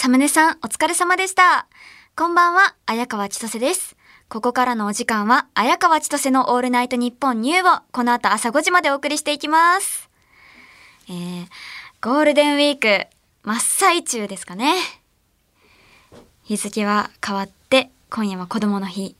[0.00, 1.66] サムネさん、お疲れ様でした。
[2.14, 3.96] こんばんは、綾川千歳です。
[4.28, 10.08] ここからのお時間は、綾川千歳のオールナイトニッポンニューを、この後朝5時までお送りしていきます。
[11.08, 11.46] えー、
[12.00, 13.08] ゴールデンウィーク、
[13.42, 14.72] 真っ最中ですかね。
[16.44, 19.16] 日付は変わって、今夜は子供の日。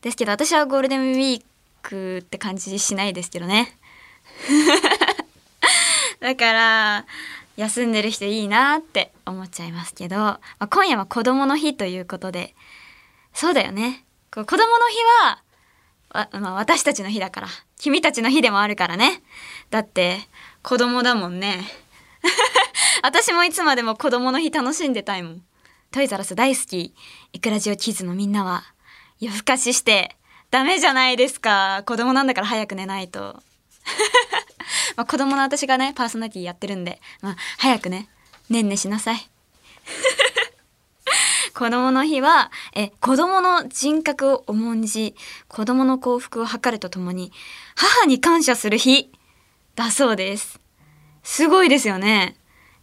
[0.00, 1.44] ですけど、私はゴールデンウィー
[1.82, 3.76] クって感じしないですけどね。
[6.20, 7.06] だから、
[7.56, 12.54] 休んでる人いいなって思っちゃいますけど、まあ、今夜は子供の日ということで、
[13.32, 14.04] そうだよね。
[14.32, 19.22] こう子供の日は、まあ、私たちの日だから、君たちの日でもあるからね。
[19.70, 20.18] だって、
[20.62, 21.64] 子供だもんね。
[23.02, 25.42] 私もいつまでも子供の日楽しんでたいもん。
[25.90, 26.94] トイザラス大好き、
[27.32, 28.64] イクラジオキッズのみんなは、
[29.20, 30.16] 夜更かしして、
[30.50, 31.82] ダメじゃないですか。
[31.86, 33.42] 子供なんだから早く寝ないと。
[34.96, 38.08] まあ子供の私がね、パーソナリティやってるんで、まあ、早くね、
[38.48, 39.28] ねんねしなさい。
[41.54, 45.14] 子供の日は、え、子供の人格を重んじ、
[45.48, 47.32] 子供の幸福を図るとともに、
[47.76, 49.10] 母に感謝する日
[49.76, 50.60] だそうです。
[51.22, 52.36] すごいですよね。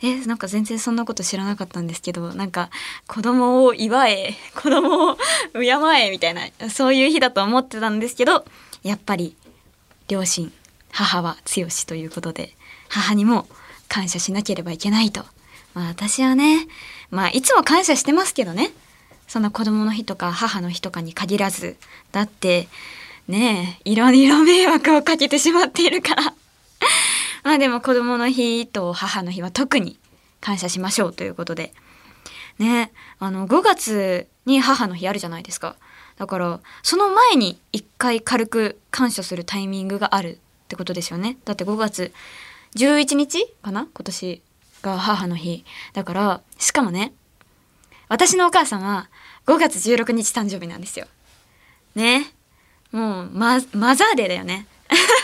[0.03, 2.71] え、なんか全然そんなこと知らなかったんですけど、なんか
[3.07, 5.17] 子供を祝え、 子供を
[5.53, 5.67] 敬
[6.01, 8.45] えみたいな、そういう日だと思ってたんですけど、
[8.83, 9.35] やっぱり
[10.07, 10.51] 両親、
[10.91, 12.55] 母は強しということで、
[12.89, 13.47] 母にも
[13.87, 15.25] 感謝しなければいけないと。
[15.73, 16.67] まあ私はね、
[17.09, 18.71] まあいつも感謝してますけどね。
[19.27, 21.77] その子供の日とか母の日とかに限らず。
[22.11, 22.67] だって、
[23.27, 26.23] ねえ、いろいろ迷惑をかけてしまっているから。
[27.43, 29.97] まあでも子供の日と母の日は特に
[30.41, 31.73] 感謝しましょうということで。
[32.59, 35.77] ねあの5月に母の日あるじゃないですか。
[36.17, 40.39] だからその前に一回軽く感謝するタイミングがある
[40.71, 41.37] ってことですよね。
[41.43, 42.13] だって5月
[42.77, 43.89] 11日かな？
[43.93, 44.41] 今年
[44.81, 45.65] が母の日。
[45.91, 47.13] だからしかもね
[48.07, 49.09] 私のお母さんは
[49.47, 51.07] 5月16日誕生日なんですよ。
[51.93, 52.31] ね
[52.93, 54.65] もうママザーデーだよね。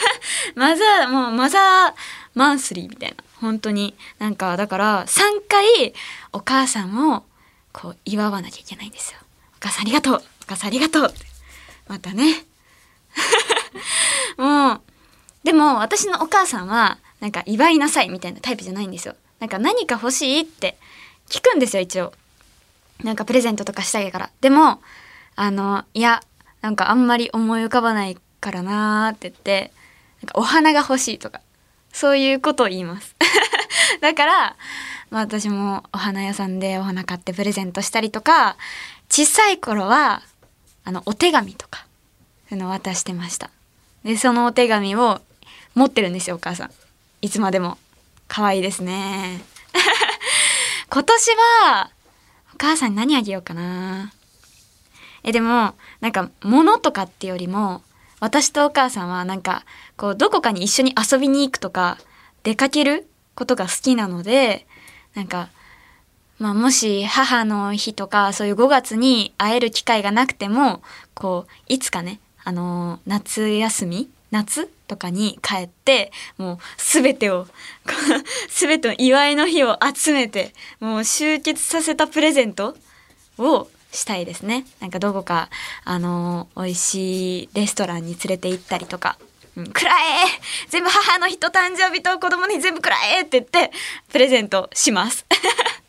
[0.55, 1.99] マザー、もうマザー
[2.33, 3.15] マンスリーみたいな。
[3.39, 3.95] 本当に。
[4.19, 5.93] なんか、だから、3回
[6.31, 7.25] お母さんを、
[7.73, 9.19] こう、祝わなきゃいけないんですよ。
[9.57, 11.13] お母さんありがとうお母さんありがとう。
[11.87, 12.45] またね。
[14.37, 14.81] もう、
[15.47, 19.15] でも私のお母さんは、なんか、祝いなさいみたいなタイプじゃないんですよ。
[19.39, 20.77] なんか、何か欲しいって
[21.29, 22.11] 聞くんですよ、一応。
[23.01, 24.29] なんか、プレゼントとかしたいから。
[24.41, 24.81] でも、
[25.37, 26.21] あの、いや、
[26.59, 29.71] なんかあんまり思い浮かばないからなーって言って、
[30.21, 31.39] なんかお花が欲しいとか、
[31.93, 33.15] そういうことを言います。
[34.01, 34.55] だから、
[35.11, 38.57] まあ私もお花屋さんでお花買ってプレゼントしたりとか、
[39.09, 40.23] 小さい頃は、
[40.83, 41.85] あの、お手紙とか、
[42.49, 43.49] そういうの渡してました。
[44.03, 45.21] で、そのお手紙を
[45.77, 46.71] 持ってるんですよ、お母さん。
[47.21, 47.77] いつまでも。
[48.27, 49.41] 可愛いですね。
[50.89, 51.29] 今年
[51.61, 51.91] は、
[52.55, 54.11] お母さんに何あげようかな。
[55.23, 57.83] え、でも、なんか、物とかってよりも、
[58.19, 59.65] 私とお母さんはなんか、
[59.97, 61.99] こう、どこかに一緒に遊びに行くとか、
[62.41, 64.65] 出かけることが好きなので、
[65.13, 65.49] なんか、
[66.39, 70.81] まあ、もし母の日とか、そういう5月に会える機会がなくても、
[71.13, 77.47] こう、いつかね、あの夏休み夏とかに帰って、もうすべてを、
[78.49, 82.75] すべての祝いの日を集めて、もう集結させたプレゼント
[83.37, 84.65] をしたいですね。
[84.79, 85.49] なんかどこか、
[85.83, 89.17] あのー美味しいレストランに連れて行ったりとか。
[89.55, 89.95] うん、くらえ
[90.69, 93.71] 全部母の日と誕生日と子供の日全部くらえって言って、
[94.11, 95.25] プレゼントします。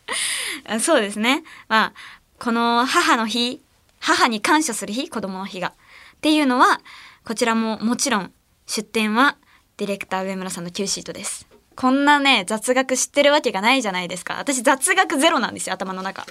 [0.80, 1.44] そうですね。
[1.68, 1.92] まあ、
[2.38, 3.60] この母の日、
[4.00, 5.68] 母に感謝する日、子供の日が。
[5.68, 6.80] っていうのは、
[7.24, 8.32] こちらももちろん、
[8.68, 9.38] 出典は
[9.78, 11.48] ディレクター上村さんの Q シートです。
[11.74, 14.34] こんなね、雑学知ってるわけがないじゃないですか。
[14.38, 16.26] 私雑学ゼロなんですよ、頭の中。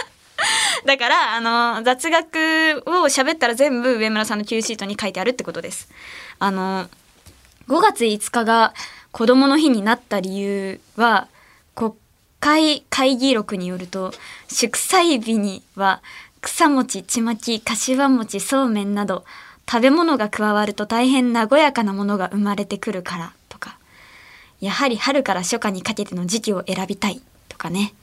[0.84, 5.88] だから、あの、雑学を喋ったら全部上村さんの Q シートに書いてあるってことです。
[6.38, 6.90] あの、
[7.68, 8.74] 5月5日が
[9.10, 11.28] 子供の日になった理由は、
[11.74, 11.94] 国
[12.38, 14.12] 会会議録によると、
[14.48, 16.02] 祝祭日には
[16.42, 19.24] 草餅、ちまき、柏餅、そうめんなど、
[19.70, 23.78] 食べ物が加わると大変和やかなものが生まれてくるからとか、
[24.60, 27.94] やはり春から初夏にかけての時期を選びたいとかね。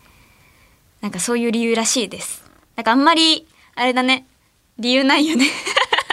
[1.02, 2.50] なんかそういう理由らしいです。
[2.78, 4.26] なんかあんまり、あれだね、
[4.80, 5.46] 理由ないよね。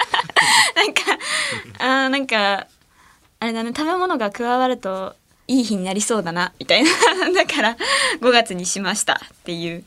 [0.74, 1.02] なんか、
[1.78, 2.66] あーなんか、
[3.38, 5.14] あれだね、食べ物が加わると
[5.46, 6.90] いい日になりそうだな、みたいな。
[7.32, 7.76] だから、
[8.20, 9.84] 5月にしましたっていう。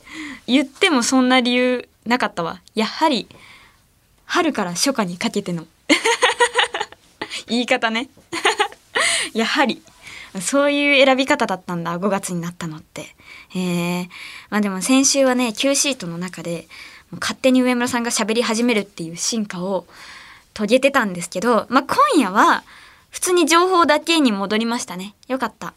[0.48, 2.62] 言ってもそんな理由なかったわ。
[2.74, 3.28] やはり、
[4.28, 5.66] 春から初夏にかけての。
[7.48, 8.10] 言い方ね。
[9.34, 9.82] やはり。
[10.42, 13.16] そういう選び方だったんだ5月になったのって
[13.56, 14.04] え、
[14.52, 16.68] まあでも先週はね Q シートの中で
[17.20, 19.88] 勝手に上村さんが喋り始めるっていう進化を
[20.54, 22.64] 遂げてたんですけど、まあ、今夜は
[23.10, 25.74] 普通に情報だけに戻りましたねよかった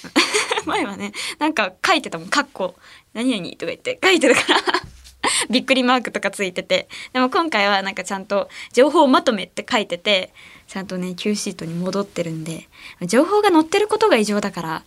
[0.66, 2.76] 前はねなんか書いてたもん「かっこ
[3.12, 4.60] 何々」とか言って書いてるから
[5.50, 6.88] びっくりマークとかついてて。
[7.12, 10.32] でも今回はなんかちゃんと情報まとめって書いてて
[10.68, 12.68] ちゃんとね Q シートに戻ってるんで
[13.02, 14.82] 情報が載ってることが異常だから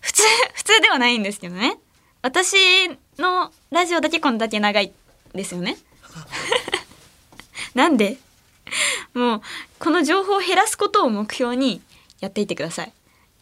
[0.00, 0.22] 普通
[0.54, 1.78] 普通ではないんですけどね。
[2.22, 2.56] 私
[3.18, 4.92] のラジオだけこんだけ長い
[5.34, 5.76] ですよね。
[7.74, 8.16] なんで
[9.12, 9.42] もう
[9.78, 11.82] この情報を減らすことを目標に
[12.20, 12.92] やっていってください。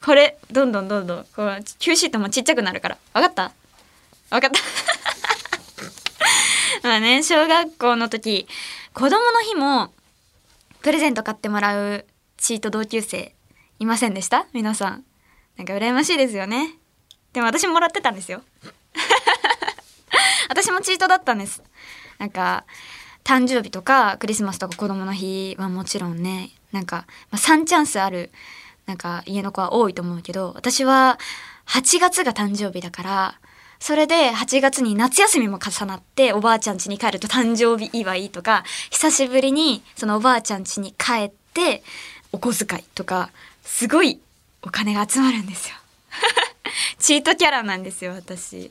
[0.05, 2.99] これどんどんどんどんこう Q シートもちっちゃくなるから。
[3.15, 3.53] 分かった？
[4.31, 4.61] 分かった。
[6.85, 8.47] まあね小学校の時
[8.93, 9.93] 子供の日も
[10.83, 12.07] プレゼント買ってもらう
[12.37, 13.35] チート同級生
[13.79, 14.47] いませんでした？
[14.53, 15.05] 皆さん。
[15.57, 16.75] なんか羨ましいですよね。
[17.33, 18.43] でも私もらってたんですよ。
[20.49, 21.63] 私もチートだったんです。
[22.19, 22.65] なんか
[23.25, 28.31] 誕生日とかクリスマスとか子供の日はもちろんねなんか、まあ、3チャンスある
[28.87, 31.19] なんか家の子は多いと思うけど私は
[31.67, 33.41] 8月が誕生日だから
[33.83, 41.83] それで8月に夏休みも重なっておばあちゃん家に帰ると誕生日祝いとか久しぶりにそのおばあちゃん家に帰って
[42.31, 43.33] お小遣いとか
[43.65, 44.21] すごい
[44.63, 45.75] お金が集まるんですよ。
[47.01, 48.71] チートキャラなんですよ私。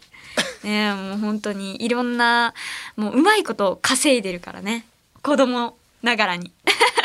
[0.63, 2.53] ねもう本当にいろんな
[2.95, 4.85] もううまいことを稼いでるからね。
[5.23, 6.53] 子供ながらに。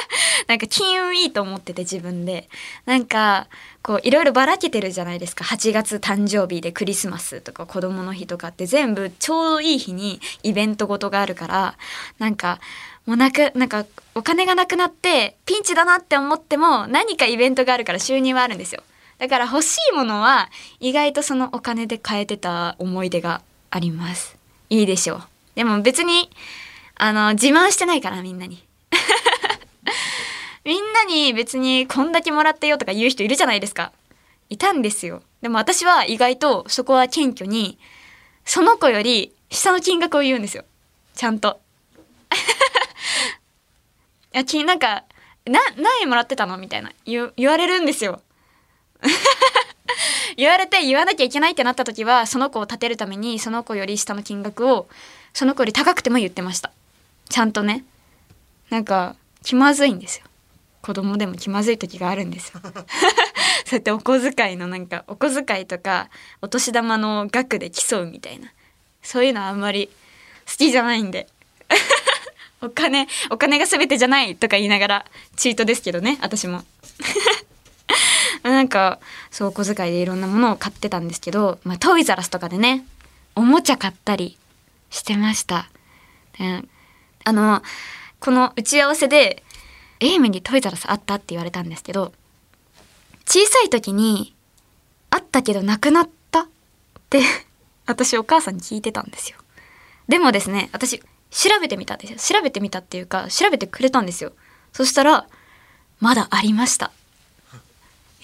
[0.47, 2.49] なんか金運いいと思ってて自分で。
[2.85, 3.49] なんか
[3.83, 5.45] こういろいろばらけてるじゃないですか。
[5.45, 8.67] 8月誕生日でクリスマスとか子供の日とかって。
[8.67, 11.77] 全部ちょうどいい日にイベントごとがあるから。
[12.19, 12.61] なんか
[13.07, 18.83] もうなくなんかお金がなくなってピンチだなって思っても何かイベントがあるから収入はあるんですよ。
[19.19, 20.51] だから欲しいものは
[20.81, 24.37] 意外とそのお金で買えてた思い出があります。
[24.71, 25.23] いいでしょう。
[25.55, 26.31] でも別に
[26.97, 28.63] あの自慢してないからみんなに。
[30.67, 33.93] みんなに別にこんだけもらったよとか言う人いるじゃないですか。
[34.51, 35.23] いたんですよ。
[35.41, 37.79] でも私は意外とそこは謙虚に
[38.45, 40.65] その子より下の金額を言うんですよ。
[41.15, 41.61] ちゃんと。
[44.35, 45.05] いやきなんか
[45.47, 46.93] な何円もらってたのみたいな。
[47.05, 48.21] 言言われるんですよ。
[50.37, 54.89] 言われて言わなきゃいけないってなった時はその子を立てるためにその子より下の金額を
[55.33, 56.73] その子より高くても言ってました。
[57.29, 57.85] ちゃんとね。
[58.69, 59.15] なんか
[59.45, 60.26] 気まずいんですよ。
[60.87, 62.61] 子供でも気まずい時があるんですよ。
[62.63, 62.73] そう
[63.73, 66.11] やってお小遣いのなんかお小遣いとか
[66.41, 68.53] お年玉の額で競うみたいな。
[69.03, 69.91] そういうのはあんまり
[70.47, 71.27] 好きじゃないんで。
[72.63, 76.65] お金お金が全てじゃないとか言いながらチートですけどね私も。
[78.45, 79.01] なんか
[79.33, 82.87] そうお小遣いでいろんなものを買ってたんですけど、まあ、トイザラスとかでね
[83.35, 84.39] おもちゃ買ったり
[84.91, 85.69] してました、
[86.39, 86.69] うん、
[87.25, 87.61] あの
[88.21, 89.43] この打ち合わせで
[90.01, 92.13] 「エイムにトイザラスあった?」って言われたんですけど
[93.27, 94.35] 小さい時に
[95.11, 96.47] 「あったけどなくなった?」っ
[97.11, 97.23] て
[97.87, 99.39] 私お母さんに聞いてたんですよ
[100.09, 100.99] でもですね私
[101.31, 104.33] 調べてみたんですよ調べてみたっていうか調べてくれたんですよ
[104.73, 105.27] そしたら
[106.01, 106.93] まだありました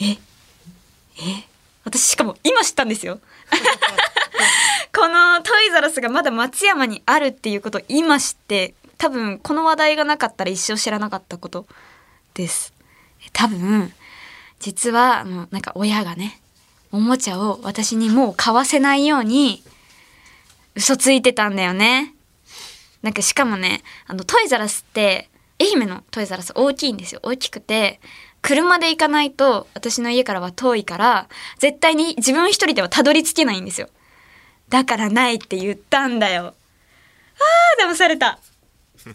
[0.01, 1.45] ええ
[1.85, 3.21] 私しかも今知ったんですよ
[4.95, 11.67] このトイザラスがまだ松山にあるっていうことを今知って多分この話題がなかったら一生知らなかったこと
[12.35, 12.73] です。
[13.33, 13.93] 多分
[14.61, 16.41] 実はあのなんか親がね
[16.93, 19.65] おもちゃを私にもう買わせないように
[20.77, 22.15] 嘘ついてたんだよね。
[23.03, 25.29] なんかしかもねあのトイザラスって
[25.61, 27.19] 愛媛のトイザラス大きいんですよ。
[27.25, 27.99] 大きくて
[28.41, 31.29] 車で行かないと私の家からは遠いから
[31.59, 33.89] 絶対に自分一人ではたどり着けないんですよ。
[34.69, 36.55] だからないって言ったんだよ。
[37.81, 38.39] あー騙された。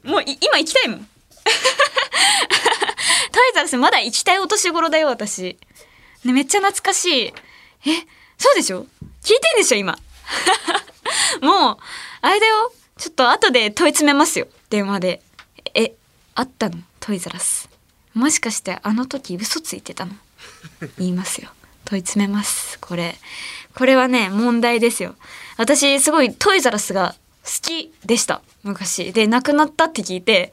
[0.03, 0.99] もう今行きたいもん。
[3.31, 5.57] トイザらスまだ行きたいお年頃だよ私、
[6.23, 7.27] ね、めっちゃ懐かしい。
[7.27, 7.33] え
[8.37, 8.85] そうでしょ？
[9.23, 9.97] 聞いてんでしょ今？
[11.41, 11.77] もう
[12.21, 12.73] あれだよ。
[12.97, 14.47] ちょっと後で問い詰めますよ。
[14.69, 15.21] 電話で。
[15.73, 15.93] え
[16.35, 16.79] あったの？
[16.99, 17.69] トイザらス。
[18.13, 20.13] もしかしてあの時嘘ついてたの？
[20.97, 21.49] 言いますよ。
[21.85, 22.77] 問い詰めます。
[22.79, 23.15] これ。
[23.75, 25.15] これはね問題ですよ。
[25.57, 27.17] 私すごいトイザラスが好
[27.61, 28.41] きでした。
[28.63, 29.13] 昔。
[29.13, 30.51] で亡くなったって聞いて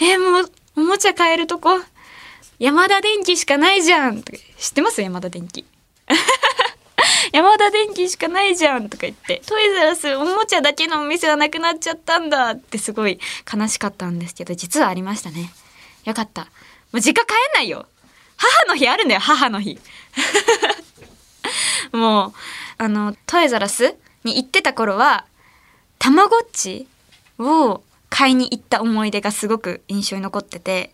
[0.00, 1.80] えー、もうおもちゃ買えるとこ？
[2.58, 4.22] 山田電機しかないじゃん。
[4.22, 5.02] 知ってます？
[5.02, 5.64] 山田電機。
[7.32, 9.42] 山田電機しかないじゃんとか言って。
[9.46, 12.50] トイザらスおもちゃだけのお店はなくなっちゃったんだ。
[12.50, 13.20] ってすごい
[13.52, 15.52] 悲しかったんですけど実はありましたね。
[16.04, 16.42] よかった。
[16.42, 16.48] も
[16.94, 17.86] う実家帰んないよ。
[18.36, 19.20] 母の日あるんだよ。
[19.20, 19.78] 母の日。
[21.92, 22.32] もう
[22.78, 23.94] あのトイザラス
[24.24, 25.24] に行ってた頃は
[26.00, 26.88] たまごっち
[27.38, 30.90] を買いに行った思い出がすごく印象に残ってて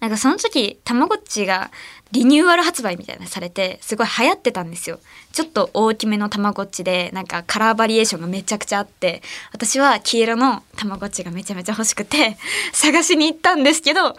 [0.00, 1.70] なんかその時たまごっちが
[2.12, 5.00] リニューアル発売みたいなされてすごい流行ってたんですよ。
[5.32, 12.38] ちょっと大きめのたまごっちでなんかカラーバリエーションがめちゃくちゃあって私は黄色のたまごっちがめちゃめちゃ欲しくて
[12.72, 14.16] 探しに行ったんですけど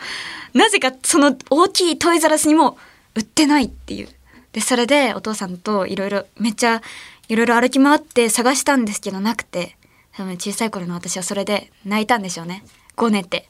[0.54, 2.78] なぜかその大きいトイザラスにも
[3.16, 4.10] 売ってないっていう。
[4.52, 6.82] でそれでお父さんといろいろめっちゃ
[7.30, 9.76] いろいろ歩き回って探したんですけどなくて
[10.20, 12.66] 多分小さい頃の私はそれで泣いたんでしょうね。
[12.98, 13.48] ごねて。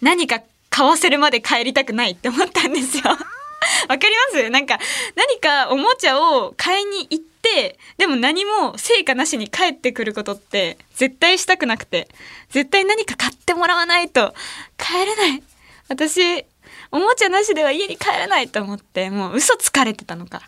[0.00, 3.04] 何か買わせるまで帰りたくないって思ったんですよ。
[3.06, 4.50] わかります？
[4.50, 4.80] なんか
[5.14, 12.08] 何かおもちゃを買いに行ってでも何も成果なしに帰ってくることって絶対したくなくて
[12.50, 14.34] 絶対何か買ってもらわないと
[14.76, 15.42] 帰れない。
[15.86, 16.44] 私
[16.90, 20.42] おもちゃなしでは家に帰れないと思ってもう嘘つかれてたのか。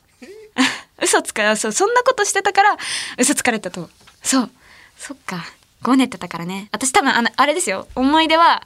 [1.00, 2.76] 嘘つかそうそんなことしてたから
[3.18, 3.88] 嘘つかれたと。
[4.24, 4.50] そう。
[4.98, 5.46] そっか。
[5.82, 6.68] ごねてたからね。
[6.72, 7.88] 私多分あのあれですよ。
[7.94, 8.62] 思い出は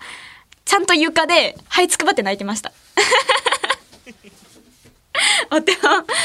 [0.65, 2.73] ちゃんと床で這いつくばって泣いてました。
[5.51, 5.81] お手も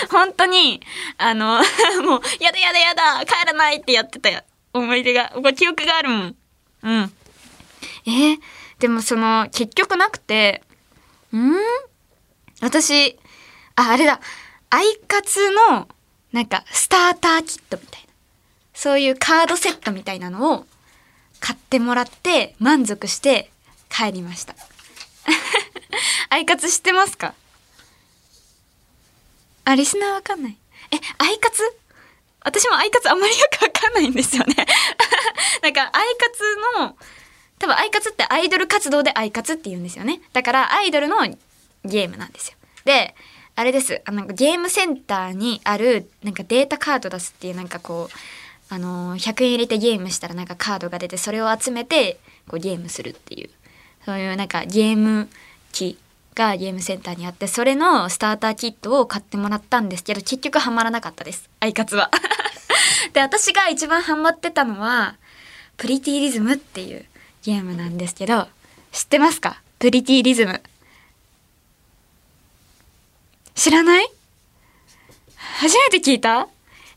[0.09, 0.81] 本当に
[1.17, 1.61] あの
[2.03, 4.29] もう「やだやだやだ帰らない」ってやってた
[4.73, 5.29] 思い出が。
[5.29, 6.35] これ記憶があるもん。
[6.83, 7.13] うん。
[8.05, 8.39] えー、
[8.79, 10.63] でもその結局なくて
[11.35, 11.55] ん？
[12.61, 13.17] 私
[13.75, 14.19] ああれだ。
[14.71, 15.87] アイカツの
[16.31, 18.09] なんかスターターキットみたいな。
[18.73, 20.65] そういうカードセットみたいなのを
[21.39, 23.51] 買ってもらって満足して
[23.89, 24.55] 帰りました
[26.29, 27.33] アイカツ知ってますか？
[29.65, 30.57] あ、リスナーわかんない。
[30.91, 31.61] え、アイカツ
[32.41, 34.55] 私もアイカツあんまりよくわかんないんですよね。
[35.61, 36.97] なんか、アイカツの、
[37.59, 40.21] 多分アイカツってアイドル活動でアイカツって言うんですよね。
[40.33, 41.17] だからアイドルの
[41.83, 42.57] ゲームなんですよ。
[42.85, 43.13] で、
[43.55, 44.01] あれです。
[44.05, 48.15] あの、ゲームセンターにある、なんかデータカード出すっていう、なんかこう、
[48.69, 53.49] あの100円入れてゲームしたらなんかカードが出て、それを集めて、こうゲームするっていう、
[54.05, 55.27] そういうなんかゲーム
[55.71, 55.97] 機
[56.35, 61.49] がゲームセンターにあってそれのスターターキットを買ってもらったんですけど結局ハマらなかったです。
[61.59, 62.11] アイカツは。
[63.13, 65.17] で私が一番ハマってたのは
[65.77, 67.05] プリティリズムっていう
[67.43, 68.47] ゲームなんですけど
[68.91, 69.61] 知ってますか？
[69.79, 70.61] プリティリズム。
[73.55, 74.09] 知らない？
[75.59, 76.47] 初めて聞いた？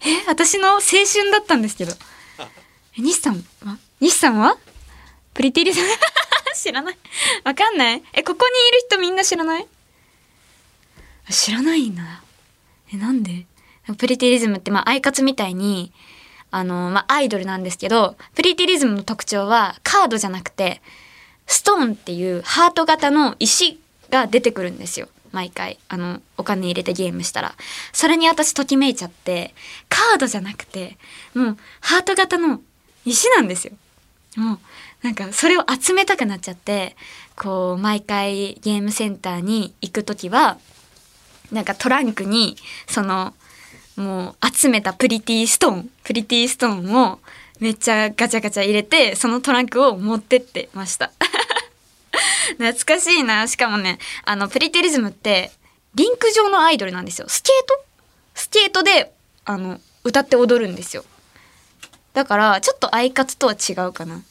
[0.04, 1.92] え私の青春だったんですけど。
[2.98, 3.78] 西さんは？
[4.00, 4.56] 西さんは？
[5.34, 5.88] プリティリズム
[6.54, 6.98] 知らない。
[7.44, 8.02] わかんない。
[8.12, 9.66] え、ここにいる人みんな知らない？
[11.30, 12.22] 知らないんだ。
[12.92, 13.46] え、なんで？
[13.96, 15.92] プリティリズムって、まあ、アイカツみたいに、
[16.50, 20.82] あの、まあ、アイドルなんですけど、プリティリズムの特徴は、カードじゃなくて、
[21.46, 23.80] ストーンっていうハート型の石
[24.10, 25.08] が出てくるんですよ。
[25.32, 27.54] 毎回、あの、お金入れてゲームしたら。
[27.92, 29.54] それに私ときめいちゃって、
[29.88, 30.96] カードじゃなくて、
[31.34, 32.60] もう、ハート型の
[33.04, 33.72] 石なんですよ。
[34.36, 34.58] もう、
[35.02, 36.96] なんかそれを集めたくなっちゃって
[37.34, 40.58] こう毎回ゲームセンターに行く時は
[41.50, 43.34] なんかトランクにその
[43.96, 47.18] もう集めたプリティストーンプリティストーンを
[47.60, 51.12] めっちゃガチャガチャ入れてそのトランクを持ってってました
[52.58, 53.46] 懐かしいな。
[53.48, 55.52] しかもねあのプリティリズムって
[55.94, 57.28] リンク上のアイドルなんですよ。
[57.28, 57.84] スケート？
[58.34, 59.12] スケートで
[59.44, 61.04] あの歌って踊るんですよ。
[62.14, 64.22] だからちょっとアイカツとは違うかな。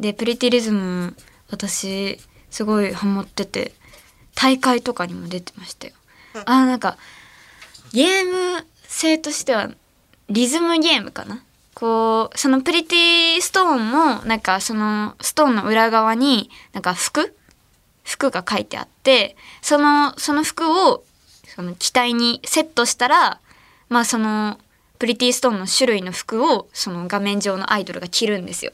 [0.00, 1.16] でプリティリズム
[1.50, 3.74] 私すごいハマってて
[4.34, 5.94] 大会とかにも出てましたよ。
[6.44, 6.98] あなんか
[7.92, 8.24] ゲー
[8.58, 9.70] ム性としては
[10.28, 11.42] リズムゲームかな
[11.78, 17.32] こうそのプリティストーンもなんかそのストーンの裏側になんか服？
[18.02, 21.04] 服が書いてあってそのその服を
[21.46, 23.38] その機体にセットしたら
[23.90, 24.58] まあその
[24.98, 28.72] プリティストーンの種類の服をその画面上のアイドルが着るんですよ。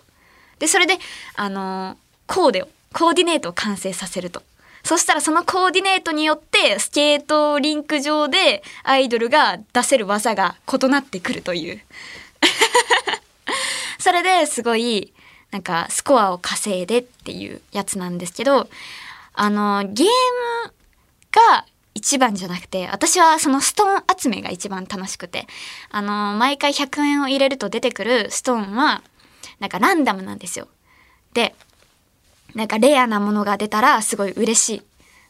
[0.58, 0.98] でそれで
[1.34, 4.42] あのコーデをコーディネートを完成させると。
[4.82, 11.80] そしたらそのコーディネートによってスケートリンク上でアイドルが出せる技が異なってくるという。
[13.98, 15.12] それですごい
[15.50, 18.68] なんかスコアを稼いでっていうやつなんですけど
[19.32, 20.72] あのゲーム
[21.30, 25.46] が一番じゃなくて私はそのストーン集めが一番楽しくて
[25.90, 29.02] あの毎回100円を入れると出てくるストーンは
[29.60, 30.68] なんかランダムなんですよ。
[31.32, 31.54] で、
[32.54, 34.82] なんかレアなものが出たらすごい嬉し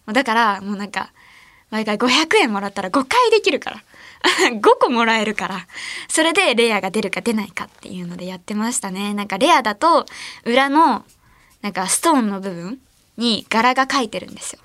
[0.09, 0.13] い。
[0.13, 1.13] だからもうなんか、
[1.75, 3.83] 毎回500円もらったら5回できるから。
[4.55, 5.67] 5個もらえるから。
[6.07, 9.13] それでレアが出るか出ないかっていうのでやってましたね。
[9.13, 10.07] なんかレアだと
[10.45, 11.05] 裏の
[11.63, 12.79] なんかストーンの部分
[13.17, 14.61] に柄が描いてるんですよ。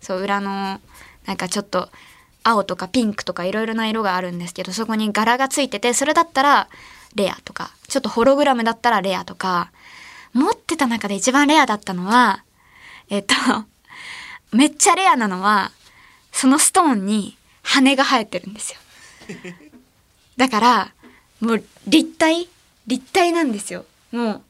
[0.00, 0.80] そう、裏の
[1.26, 1.90] なんかちょっと
[2.44, 6.68] 青とかピンクとかいろいろな色があるんですけどそこに柄がついててそれだったら
[7.14, 9.70] レアとかちょっとホログラムだったらレアとか
[10.32, 12.42] 持ってた中で一番レアだったのは
[13.10, 13.34] えっと
[14.52, 15.72] めっちゃレアなのは
[16.34, 18.80] そのストーンに羽が生えてるんですよ。
[20.36, 20.92] だから
[21.40, 22.48] もう立体
[22.88, 23.86] 立体なんですよ。
[24.10, 24.42] も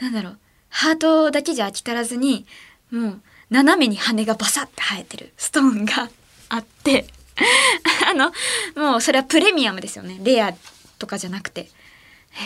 [0.00, 0.38] うなんだろう。
[0.70, 2.46] ハートだけじゃ飽き足らずに
[2.90, 3.20] もう
[3.50, 6.08] 斜めに羽がバサッて生えてるストーンが
[6.48, 7.06] あって。
[8.08, 8.32] あの
[8.74, 10.18] もうそれはプレミアムですよね。
[10.22, 10.54] レア
[10.98, 11.68] とかじゃなくて。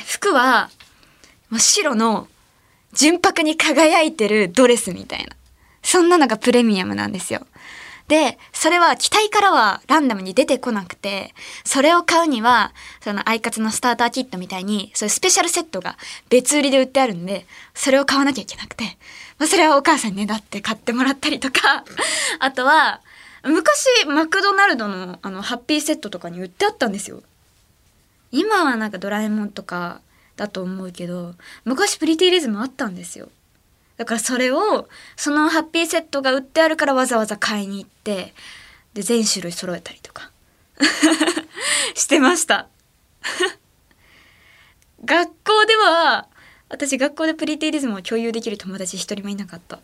[0.06, 0.68] 服は
[1.48, 2.28] もう白の
[2.92, 5.36] 純白に輝いてるドレスみたいな。
[5.82, 7.46] そんなのがプレミアムなんですよ。
[8.08, 11.34] で、それは機体からはランダムに出てこなくて、
[11.64, 12.72] それを買うには、
[13.02, 15.98] そのアイカツのスターターキットみたいに、そういうスペシャルセットが
[16.30, 18.84] 別売りで売ってあるんで、それを買わなきゃいけなくて、
[19.38, 21.84] まあ、それはお母さんにねだって買ってもらったりとか、
[22.40, 23.02] あとは、
[23.44, 27.22] 昔マクドナルドのあのハッピーセットとかに売ってあったんですよ。
[28.32, 30.00] 今はなんかドラえもんとか
[30.36, 31.34] だと思うけど、
[31.64, 33.28] 昔プリティリズムあったんですよ。
[33.98, 38.32] だからそれをそのハッピーセットが売ってあるからわざわざ買いに行って
[38.94, 40.30] で全種類揃えたりとか。
[41.94, 42.68] してました。
[45.04, 46.28] 学校では
[46.68, 49.80] 私学校でプリティリズムを共有できる友達一人もいなかった。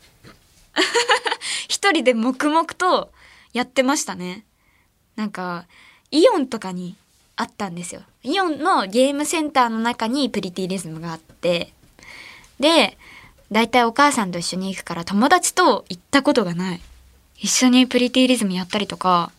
[1.68, 3.12] 一人で黙々と
[3.52, 4.44] やってましたね。
[5.16, 5.66] なんか
[6.10, 6.96] イオンとかに
[7.36, 8.02] あったんですよ。
[8.22, 11.72] イオンのゲームセンターの中にプリティリズムがあって。
[12.60, 12.96] で
[13.54, 16.80] 大体お母さんと一緒に行くから友達と行ったことがない。
[17.36, 19.30] 一緒にプリティリズムやったりとか、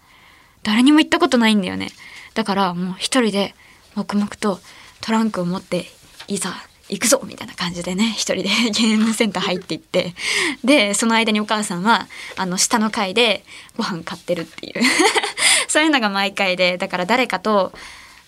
[0.64, 1.90] 誰にも行ったことないんだよね。
[2.34, 3.54] だからもう一人で
[3.94, 4.62] 黙々と
[5.02, 5.88] トランクを持って
[6.30, 6.54] いざ
[6.88, 10.14] 行くぞみたいな感じでね一人で ゲームセンター入っていって
[10.64, 12.08] でその間にお母さんは
[12.38, 13.44] あの下の階で
[13.76, 14.74] ご飯買ってるっていう
[15.68, 17.74] そういうのが毎回でだから誰かと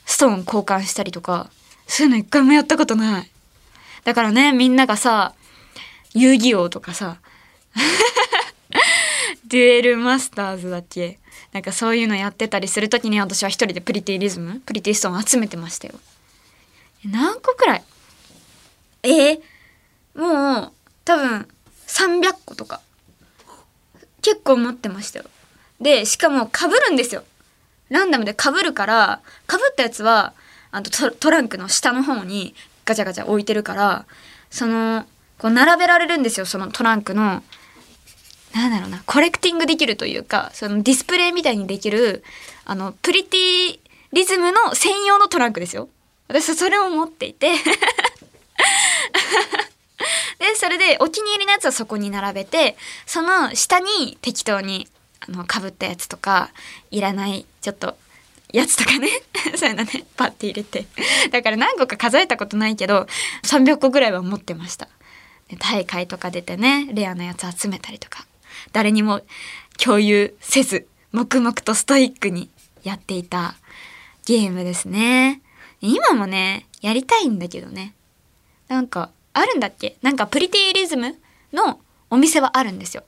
[0.06, 1.50] ストーン交換したりとか
[1.88, 3.32] そういうの一回もやったことない
[4.03, 5.34] だからねみんながさ
[6.20, 7.18] 遊戯王とかさ。
[9.46, 11.20] デュエルマスターズだっけ？
[11.53, 15.94] なんかそういうのやってたりする時に私は一人でプリティリズムプリティストーン集めてましたよ。
[17.06, 17.84] 何個くらい？
[19.03, 19.40] えー、
[20.16, 20.72] もう
[21.06, 21.48] 多分
[21.88, 22.82] 300個とか。
[24.22, 25.25] 結構持ってましたよ。
[25.80, 27.24] でしかも被るんですよ。
[27.90, 30.34] ランダムで被るから被ったやつは
[30.72, 32.53] あとトランクの下の方に
[32.84, 34.06] ガチャガチャ置いてるから
[34.50, 35.06] その
[35.40, 37.44] こう並べられるんですよそのトランクの。
[38.54, 42.24] なんだろうなコレクティングできるというかそのディスプレイみたいにできる
[42.66, 43.80] あのプリティ
[44.14, 45.90] リズムの専用のトランクですよ。
[46.28, 47.52] 私それを持っていて。
[50.40, 54.88] でそれでお気に入りのやつはそこに並べてその下に適当に
[55.28, 56.52] あのかぶったやつとか
[56.92, 57.98] いらないちょっと
[58.54, 59.10] やつとかね。
[59.58, 60.86] そういうのねパッて入れて。
[61.32, 63.08] だから何個か数えたことないけど
[63.44, 64.88] 300個ぐらいは持ってました。
[65.55, 68.25] 大会とか出てねレアなやつ集めたりとか
[68.74, 69.22] 誰にも
[69.81, 72.50] 共有せず黙々とストイックに
[72.83, 73.55] やっていた
[74.25, 75.42] ゲームですね。
[75.79, 77.94] 今もねやりたいんだけどね。
[78.68, 79.96] なんかあるんだっけ？
[80.01, 81.16] なんかプリティリズム
[81.53, 81.79] の
[82.10, 83.03] お店はあるんですよ。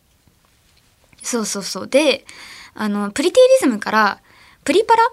[1.21, 1.88] そうそうそう。
[1.88, 2.25] で
[2.73, 4.21] あのプリティリズムから
[4.63, 5.04] プリパラ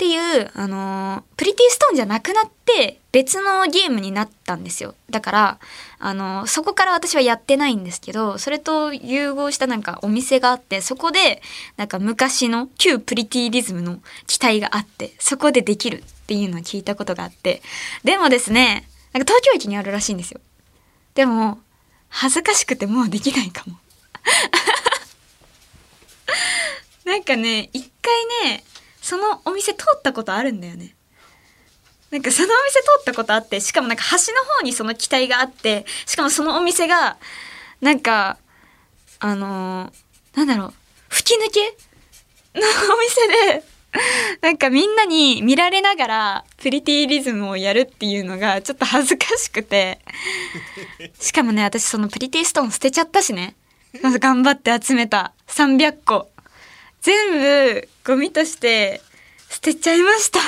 [0.00, 4.94] っていうあのプリティストーンじゃなくなって別のゲームになったんですよ。
[5.10, 5.58] だから
[5.98, 11.42] あのそこから私はやってないんですけどそれと融合したなんかお店があってそこで
[11.76, 17.60] なんか昔の旧プリティリズムの機体があってそこでできるっていうのを聞いたことがあって。
[18.02, 20.40] でもですねなんか東京駅にあるらしいんですよ。
[21.12, 21.58] でも
[22.08, 23.76] 恥ずかしくてもうできないかも。
[27.04, 28.64] なんかね一回ね
[29.00, 30.94] そのお店通ったことあるんだよね。
[32.10, 37.18] なんかそのお店通ったことあってしかもなんか端の方にその機体があってしかもそのお店が
[37.80, 38.36] なんか
[39.20, 40.72] あのー、なんだろう
[41.08, 43.64] 吹き抜けのお店で
[44.40, 50.00] なんかみんなに見られながらプリティリズムをやるっていうのがちょっと恥ずかしくて。
[51.18, 53.56] しかもね私そのプリティストーン捨てちゃったしね。
[54.02, 55.32] ま ず頑張って集めた。
[55.48, 56.29] 300個
[57.00, 57.40] 全
[57.74, 59.00] 部ゴミとして
[59.48, 60.38] 捨てちゃいました。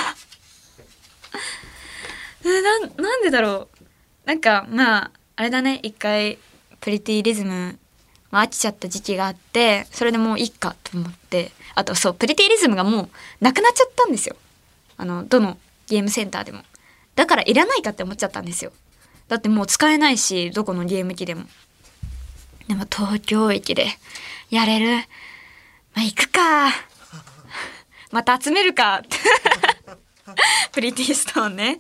[2.44, 3.86] ななんでだろう。
[4.26, 5.80] なんかまああれだね。
[5.82, 6.38] 一回
[6.80, 7.78] プリティリズム、
[8.30, 11.52] まあ、飽きちゃった時期があってそれでもういいかと思って。
[11.74, 13.10] あとそうプリティリズムがもう
[13.40, 14.36] なくなっちゃったんですよ。
[14.98, 16.64] あのどのゲームセンターでも。
[17.14, 18.72] だからいらないかって思っちゃったんですよ。
[19.28, 21.44] だってもう使えないしどこのゲーム機でも。
[22.68, 23.86] でも東京駅で
[24.50, 25.04] やれる
[25.94, 26.68] まあ行くか。
[28.10, 29.02] また集めるか。
[30.72, 31.78] プリティストーンね。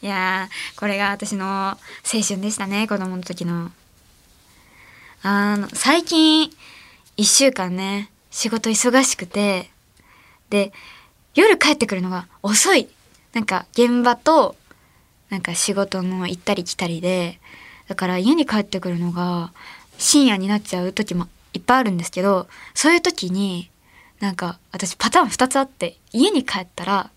[0.00, 3.70] いやーこれが私の青春でしたね子供の時の。
[5.22, 6.50] あの最近
[7.16, 9.70] 1週間ね仕事忙しくて。
[10.50, 10.72] で
[11.34, 12.88] 夜帰ってくるのが遅い。
[13.32, 14.56] なんか現場と
[15.30, 17.40] なんか仕事の行ったり来たりで。
[17.88, 19.52] だから家に帰ってくるのが
[19.98, 23.70] 深夜になっちゃう時もいっぱいあるんですけどそういう時に
[24.20, 27.10] なんか私パターン2つあって家に帰ったら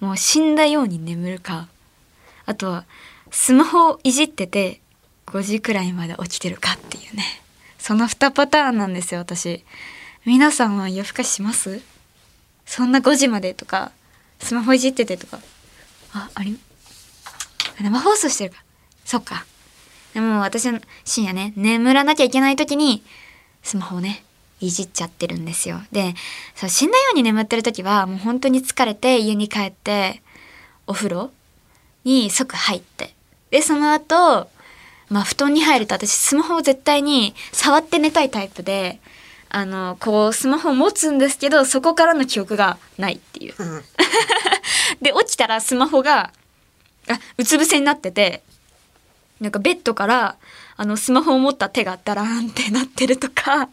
[0.00, 1.68] もう死んだように眠るか
[2.46, 2.84] あとは
[3.30, 4.80] スマホをいじってて
[5.26, 7.24] 5時くらいまで起きてるかっていうね。
[7.78, 9.64] その2パターンなんですよ私。
[10.26, 11.80] 皆さんは夜更かしします？
[12.66, 13.92] そんな5時までとか
[14.40, 15.38] スマホいじっててとか。
[16.12, 16.58] ああり
[17.80, 18.64] 生放送してるか。
[19.04, 19.46] そっか。
[20.12, 23.04] でも私は深夜ね眠らなきゃいけない時に
[23.62, 24.24] スマホをね
[24.60, 26.14] いじっちゃってるんですよで
[26.54, 30.22] そう死んだように眠ってる時はもう本当に疲れて家に帰って
[30.86, 31.30] お風呂
[32.04, 33.14] に即入って
[33.50, 34.48] でその後
[35.08, 39.00] まあ布団に入ると私スマホを絶対に触って寝たいタイプで
[39.48, 43.54] あのこうスマホを持つんですけどそこからの記憶がないっていう。
[45.02, 46.32] で起きたらスマホが
[47.08, 48.42] あうつ伏せになってて
[49.40, 50.36] なんかベッドから
[50.80, 53.68] あのスマホを持った手がダラーンってなってるとか。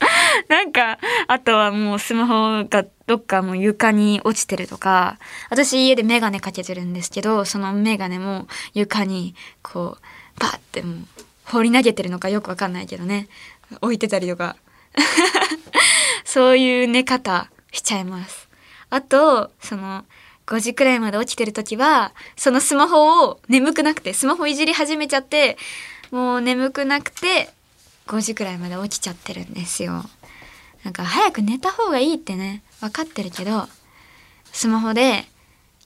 [0.48, 5.18] なんかあとはもうスマホがどっかもう床に落ちてるとか。
[5.48, 10.96] 私家でメガネかけてるんですけどそのメガネも床にこうバッてもう
[11.46, 13.28] 放り投げてるのかよくわかんないけどね。
[13.80, 14.56] 置いてたりとか。
[16.26, 18.50] そういう寝方しちゃいます。
[18.90, 20.04] あとその
[20.46, 25.56] 5時くらいまで起きてる時はそのスマホを眠くなくてスマホいじり始めちゃって
[26.10, 27.50] もう眠くなくて
[28.06, 30.04] 5時くらいまで起きちゃってるんですよ。
[30.84, 33.68] なんか早く寝た方がいいってね分かってるけど
[34.52, 35.26] スマホで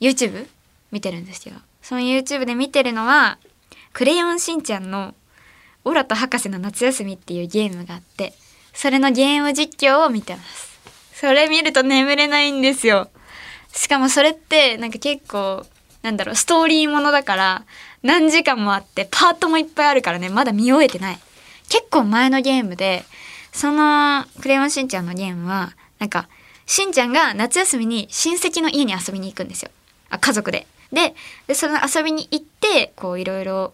[0.00, 0.46] YouTube
[0.92, 1.54] 見てるんですよ。
[1.82, 3.38] その YouTube で見てるのは
[3.92, 5.14] 「クレヨンしんちゃん」の
[5.84, 8.32] 「オラと博士の夏休み」っていうゲームがあって
[8.72, 10.74] それのゲーム実況を見てます。
[11.14, 13.10] それ見ると眠れないんですよ。
[13.72, 15.66] しかもそれってなんか結構
[16.04, 17.64] なんだろうストーリーものだから
[18.02, 21.18] 何時間もあってパートもいっぱいあるからねまだ見終えてない
[21.70, 23.04] 結構前のゲームで
[23.52, 26.28] その「クレヨンしんちゃん」のゲームはなんか
[26.66, 29.70] しんちゃんが夏休みに親戚の家に遊びに行くんですよ
[30.10, 30.66] あ家族で。
[30.92, 31.14] で
[31.46, 33.72] でその遊びに行ってこういろいろ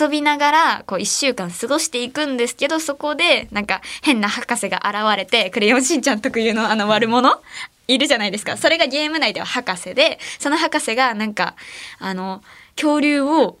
[0.00, 7.40] 遊びながらこう1週間過ごしていくんですけどそこでなんか変な博士が現れて「クレヨンしんちゃん」特有のあの悪者
[7.88, 8.56] いるじゃないですか。
[8.56, 11.56] それがゲーム内では博士でその博士がなんか
[11.98, 12.42] あの
[12.76, 13.58] 恐竜を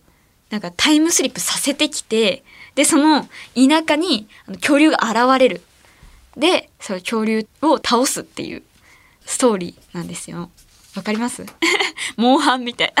[0.50, 3.22] なんかタイムスリップさせてきてでその
[3.54, 5.62] 田舎にあの恐竜が現れる。
[6.36, 8.62] でその恐竜を倒すっていう
[9.26, 10.50] ストーリーなんですよ。
[10.94, 11.44] わかります？
[12.16, 12.94] モンハンみたい。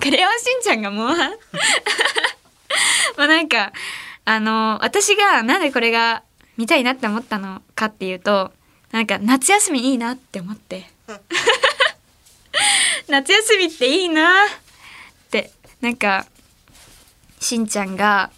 [0.00, 1.32] クレヨンしんちゃんがモンハン？
[3.18, 3.72] まあなんか
[4.24, 6.22] あの私がなんでこれが
[6.56, 8.52] 見たいなって思ったのかっていうと
[8.92, 10.90] なんか夏休みいいなって思って。
[13.08, 14.48] 夏休みっていいなっ
[15.30, 15.50] て。
[15.80, 16.26] なんか
[17.40, 18.30] しんちゃんが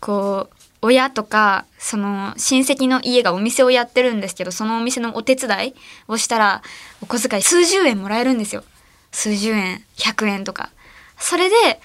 [0.00, 5.74] こう親とかその親戚の家がお店をやってるんですけどそのお店のお手伝い
[6.08, 6.62] をしたら
[7.02, 8.64] お小遣い数十円もらえるんですよ。
[9.12, 10.70] 数十円100円とか。
[11.18, 11.80] それで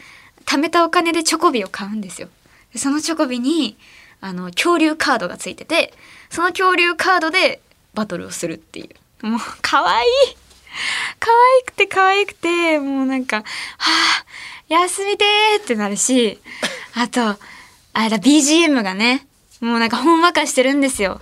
[0.46, 2.30] 貯めたお金でチョコビを買うんですよ。
[2.76, 3.78] そのチョコビに
[4.22, 5.94] あの恐竜カードがついてて
[6.30, 7.62] その恐竜カードで
[7.94, 8.90] バトルをするってい
[9.22, 10.10] うもう可愛い
[11.20, 13.38] 可愛くて可愛くてもうなんか
[13.78, 14.26] 「はあ
[14.70, 16.40] 休みてー」ってなるし
[16.96, 17.38] あと
[17.94, 19.28] あれだ BGM がね
[19.60, 21.22] もうなんかほんわかしてるんですよ。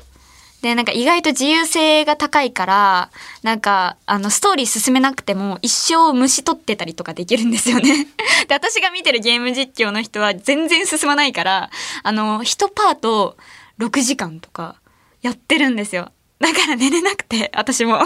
[0.62, 3.12] でなんか意外と自由性が高いから
[3.43, 8.08] なんかあのストーリー進めなくても一生虫取ってたりとかできるんですよね。
[8.47, 11.69] で私が見てるゲーム実況の人は全然進まないから
[12.03, 13.38] あの1パート
[13.79, 14.75] 6時間とか
[15.21, 16.12] やってるんですよ。
[16.39, 18.04] だから寝れなくて私も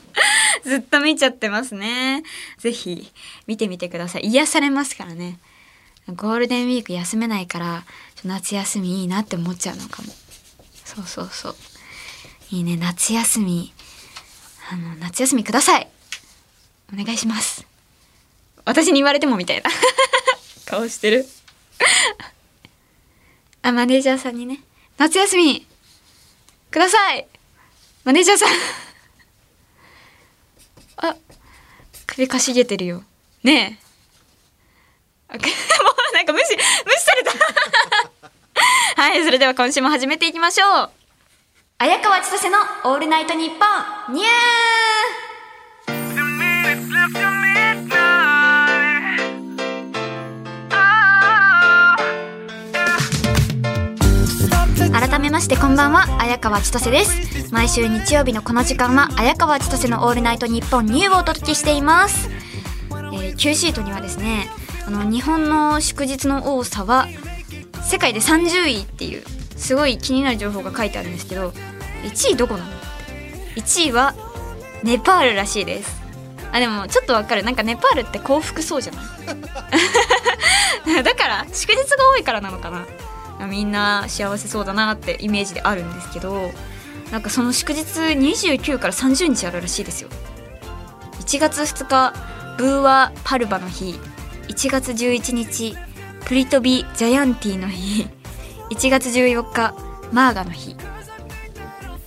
[0.64, 2.22] ずっと見ちゃってますね。
[2.58, 3.12] ぜひ
[3.46, 4.26] 見てみてください。
[4.26, 5.38] 癒されますからね。
[6.08, 7.84] ゴールデンウィーク休めないから
[8.24, 10.14] 夏休みいいなって思っちゃうのかも。
[10.84, 11.56] そうそうそう。
[12.50, 13.72] いいね夏休み
[14.70, 15.88] あの夏休みください
[16.92, 17.66] お願いします
[18.64, 19.70] 私に言われてもみたいな
[20.64, 21.26] 顔してる
[23.62, 24.60] あマネージャーさんにね
[24.96, 25.66] 夏休み
[26.70, 27.26] ください
[28.06, 28.48] マネージャーさん。
[31.08, 31.16] あ
[32.06, 33.02] 首かしげてるよ。
[33.42, 33.80] ね
[35.28, 35.34] え。
[35.36, 37.32] もうなんか無視無視された。
[39.02, 40.90] はいそれでは今週も始めていきましょう。
[41.78, 44.14] 綾川千歳のオールナイトニッポン。
[44.14, 44.75] ニュー
[55.36, 57.52] ましてこんばんは綾川千歳です。
[57.52, 62.30] 毎週日曜日のこの時間は綾川千歳のオールナイトニッポンニューをお届けしています、
[62.90, 64.46] えー、Q シートにはですね
[64.86, 67.06] あの日本の祝日の多さは
[67.82, 69.24] 世界で30位っていう
[69.58, 71.50] すごい気になる情報が書いてあるんですけど
[72.04, 72.70] 1位どこなの
[73.56, 74.14] ?1 位は
[74.84, 76.00] ネパールらしいです。
[76.50, 77.42] あでもちょっとわかる。
[77.42, 79.04] なんかネパールって幸福そうじゃない？
[81.04, 82.86] だから祝日が多いからなのかな？
[83.44, 86.50] みんな幸せそうだなってイメージであるんですけど
[87.10, 90.08] なんかその祝日29から30日あるらしいですよ。
[91.20, 92.14] 1月2日
[92.56, 93.94] ブーワ・パルバの日。
[94.48, 95.76] 1月11日
[96.24, 98.08] プリトビ・ジャヤンティの日。
[98.70, 99.74] 1月14日
[100.12, 100.76] マーガの日。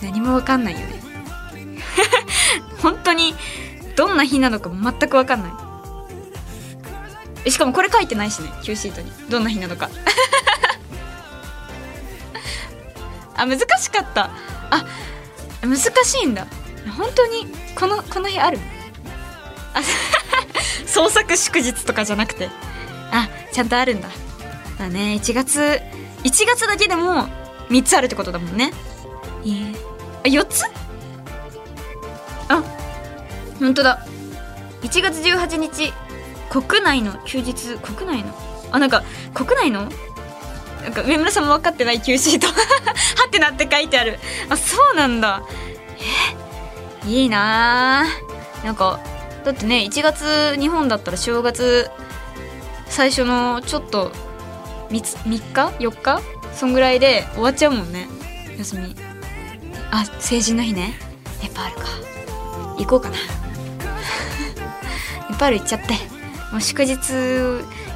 [0.01, 1.01] 何もわかんないよね。
[2.81, 3.35] 本当に
[3.95, 5.49] どんな日なのかも全くわかんな
[7.45, 7.51] い。
[7.51, 9.11] しかもこれ書いてないしね Q シートに。
[9.29, 9.89] どんな日なのか。
[13.39, 14.29] あ難しかった。
[14.69, 14.85] あ
[15.61, 15.89] 難し
[16.23, 16.45] いんだ。
[16.97, 18.59] 本当にこのこの日ある？
[19.73, 19.81] あ
[20.85, 22.49] 創作祝日とかじゃなくて。
[23.11, 24.09] あちゃんとあるんだ。
[24.77, 25.19] だね。
[25.21, 25.81] 1月
[26.23, 27.27] 1月だけでも
[27.69, 28.71] 3つあるってことだもんね。
[29.45, 29.73] え、
[30.23, 30.65] あ4つ？
[32.49, 32.63] あ
[33.59, 34.05] 本当だ。
[34.81, 35.93] 1月18日
[36.49, 38.33] 国内の休日国内の？
[38.71, 39.89] あなんか国内の？
[40.81, 42.53] なんか上村さんも分かってない Q シートは
[43.27, 44.19] ってなって書いてある。
[44.49, 45.43] あそうなんだ。
[47.05, 47.09] え？
[47.09, 48.05] いいな。
[48.61, 48.99] ーなんか
[49.43, 51.89] だってね1月日本だったら正月
[52.87, 54.11] 最初のちょっと
[54.89, 55.41] 3, 3日
[55.79, 56.21] ？4日？
[56.53, 58.07] そんぐらいで終わっちゃうもんね。
[58.57, 58.95] 休み。
[59.91, 60.93] あ成人の日ね。
[61.41, 61.87] ネパールか。
[62.77, 63.15] 行こうかな。
[63.15, 63.21] ネ
[65.37, 65.93] パール行っちゃって。
[66.51, 66.97] もう祝日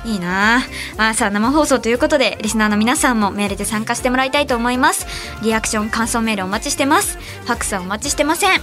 [0.06, 0.58] いいな。
[0.98, 5.06] ああさあ生放送ということでリスナーの皆さんもメールで参加してもらいたいと思います。
[5.42, 7.18] リアクション感想メールお待ちしてます。
[7.18, 8.62] ファクスはお待ちしてません。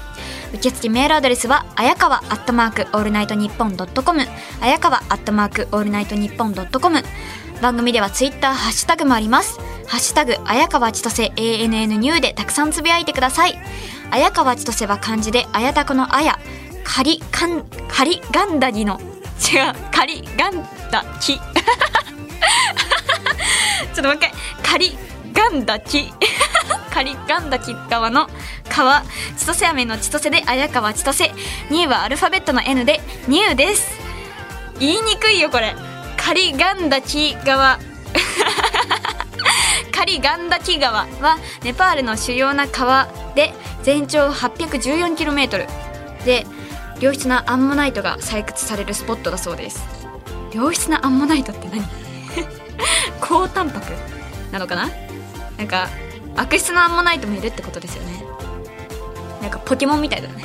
[0.54, 4.26] 受付メールアドレスはあやかわアットマークオールナイトニッポンドットコム
[4.60, 7.02] あやかわアットマークオールナイトニッポンドットコム
[7.62, 9.58] 番組ではツイッターハッシュタグもあります。
[9.86, 13.58] ハッシュタグあやかわちとせ ANN ニューでたくさんつぶやいてください。
[14.10, 16.38] あやかわちとせは漢字であやたこのあや。
[16.82, 19.00] カリカンカリガンダギの
[19.40, 19.74] 違う。
[19.90, 21.38] カリガンダキ。
[21.38, 21.42] ちょ
[23.92, 24.32] っともう一回。
[24.62, 24.96] カリ
[25.32, 26.12] ガンダキ。
[26.92, 28.28] カリガンダキ側の
[28.68, 29.02] 川。
[29.36, 31.32] 千歳飴の千歳で綾川千歳。
[31.70, 33.98] ニューはアルファベットの N でニューです。
[34.78, 35.74] 言いにくいよこれ。
[36.16, 37.78] カリガンダキ川
[39.90, 45.66] カリガンダキ川はネパールの主要な川で全長 814km
[46.24, 46.46] で
[47.00, 49.82] 良質なアンモナイトが採掘されるスポットだそうです。
[50.52, 51.82] 良質なアンモナイトって何？
[53.20, 53.92] 高タンパク
[54.52, 54.90] なのかな？
[55.56, 55.88] なんか
[56.36, 58.22] 悪質なアンモナイトもいるってことですよね。
[59.40, 60.44] なんかポケモンみたいだね。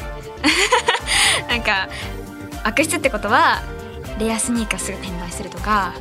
[1.50, 1.90] なんか
[2.64, 3.62] 悪質ってことは
[4.18, 5.94] レアスニーカーすぐ転売するとか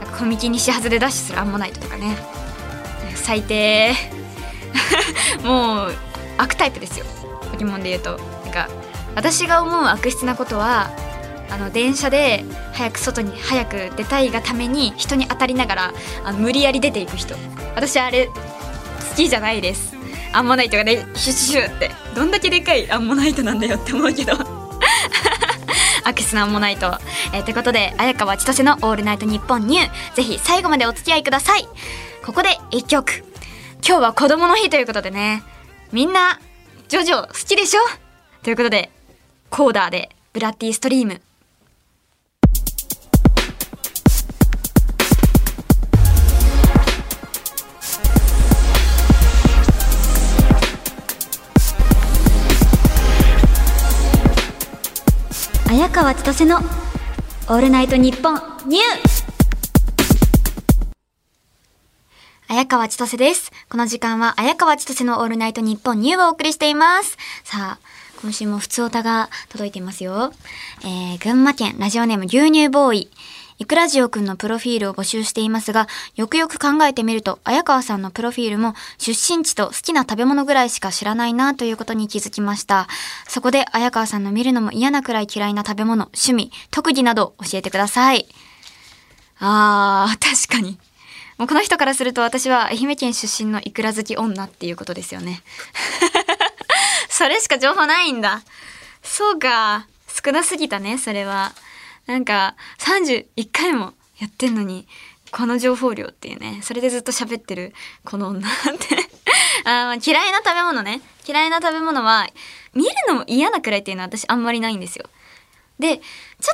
[0.00, 2.16] なんかコミケに始発でダッシュするアンモナイトとかね。
[3.14, 3.94] 最低。
[5.44, 5.94] もう
[6.38, 7.04] 悪タイプですよ。
[7.52, 8.18] ポケモンで言うと。
[8.44, 8.68] なんか
[9.16, 10.90] 私が思う悪質なことは
[11.50, 17.34] あの電車で早く外に早く出たいがために人に当たりながらあの無理やり出ていく人。
[17.74, 18.32] 私あれ好
[19.16, 19.96] きじゃないです。
[20.32, 21.90] アンモナイトがねシュッシュって。
[22.14, 24.34] どんだけでかいアンモナイトなんだよって思うけど。
[26.04, 26.98] 悪質なアンモナイト。
[27.32, 31.66] えー、ってことで綾川千歳の「オールナイトニッポンニュー」ぜひ最後までお付き合いください。
[32.24, 33.24] ここで一曲。
[33.86, 35.42] 今日は子供の日ということでね。
[35.92, 36.38] みんな
[36.88, 37.80] ジョジョ好きでしょ？
[38.42, 38.90] ということで
[39.50, 41.20] コーダーでブラッディストリーム
[55.68, 58.34] 綾川千歳のオールナイトニッポン
[58.68, 59.26] ニュー
[62.48, 63.50] 綾川千歳です。
[63.68, 67.18] この時間は綾川千歳のオールナイトニッポンニューをお送りしています。
[67.42, 67.86] さあ、
[68.22, 70.32] 今週も普通歌が届いていますよ。
[70.82, 73.10] えー、群馬県ラジオネーム牛乳ボーイ。
[73.58, 82.86] いくらじおくんのプロフィールを募集していますが、よくよく考えてみると、綾川さんのプロフィールも出身地と好きな食べ物ぐらいしか知らないなということに気づきました。
[83.26, 88.26] そこで綾川さんの見るのも嫌なくらい嫌いな食べ物、趣味、特技など教えてください。
[89.38, 90.78] あー、確かに。
[91.38, 95.42] もうこの人からすると私は愛媛県出身のいくら好き女っていうことですよね。
[97.16, 98.42] それしか情報ないんだ。
[99.02, 99.86] そうか。
[100.06, 101.52] 少なすぎたね、それは。
[102.04, 104.86] なんか、31回もやってんのに、
[105.30, 107.72] この情報量っていうね、それでずっと喋ってる
[108.04, 109.08] この女って。
[109.64, 111.00] あ嫌いな食べ物ね。
[111.26, 112.28] 嫌いな食べ物は
[112.74, 115.08] 見るのも嫌なくらいっていうのは私あんまりないんですよ。
[115.78, 116.02] でちょ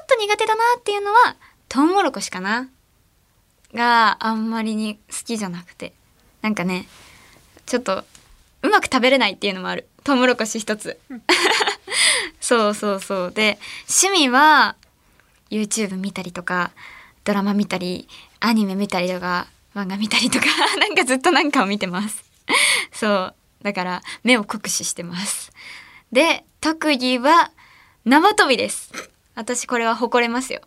[0.01, 1.35] っと苦手だなっていうのは
[1.69, 2.69] トウモロコシかな。
[3.75, 5.93] があんまりに好きじゃなくて。
[6.41, 6.87] なんかね
[7.67, 8.05] ちょっと
[8.63, 9.89] うまく食べれないっていうのもある。
[10.05, 10.99] トウモロコシ一つ。
[12.41, 13.33] そうそうそう。
[13.33, 14.77] で趣味は
[15.51, 16.71] YouTube 見たりとか
[17.25, 18.09] ドラマ見たり
[18.41, 20.47] アニメ見たりとか漫画見たりとか
[20.79, 22.25] なんかずっとなんかを見てます。
[22.93, 23.35] そう。
[23.63, 25.53] だから目を酷使してます。
[26.11, 27.51] で特技は
[28.05, 28.93] 縄跳びです。
[29.35, 30.61] 私これは誇れますよ。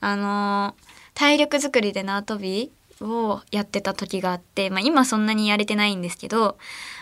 [0.00, 6.58] あのー体力作りで縄跳びをやってた時があって、まあ、今そんなにやれてないんですけど、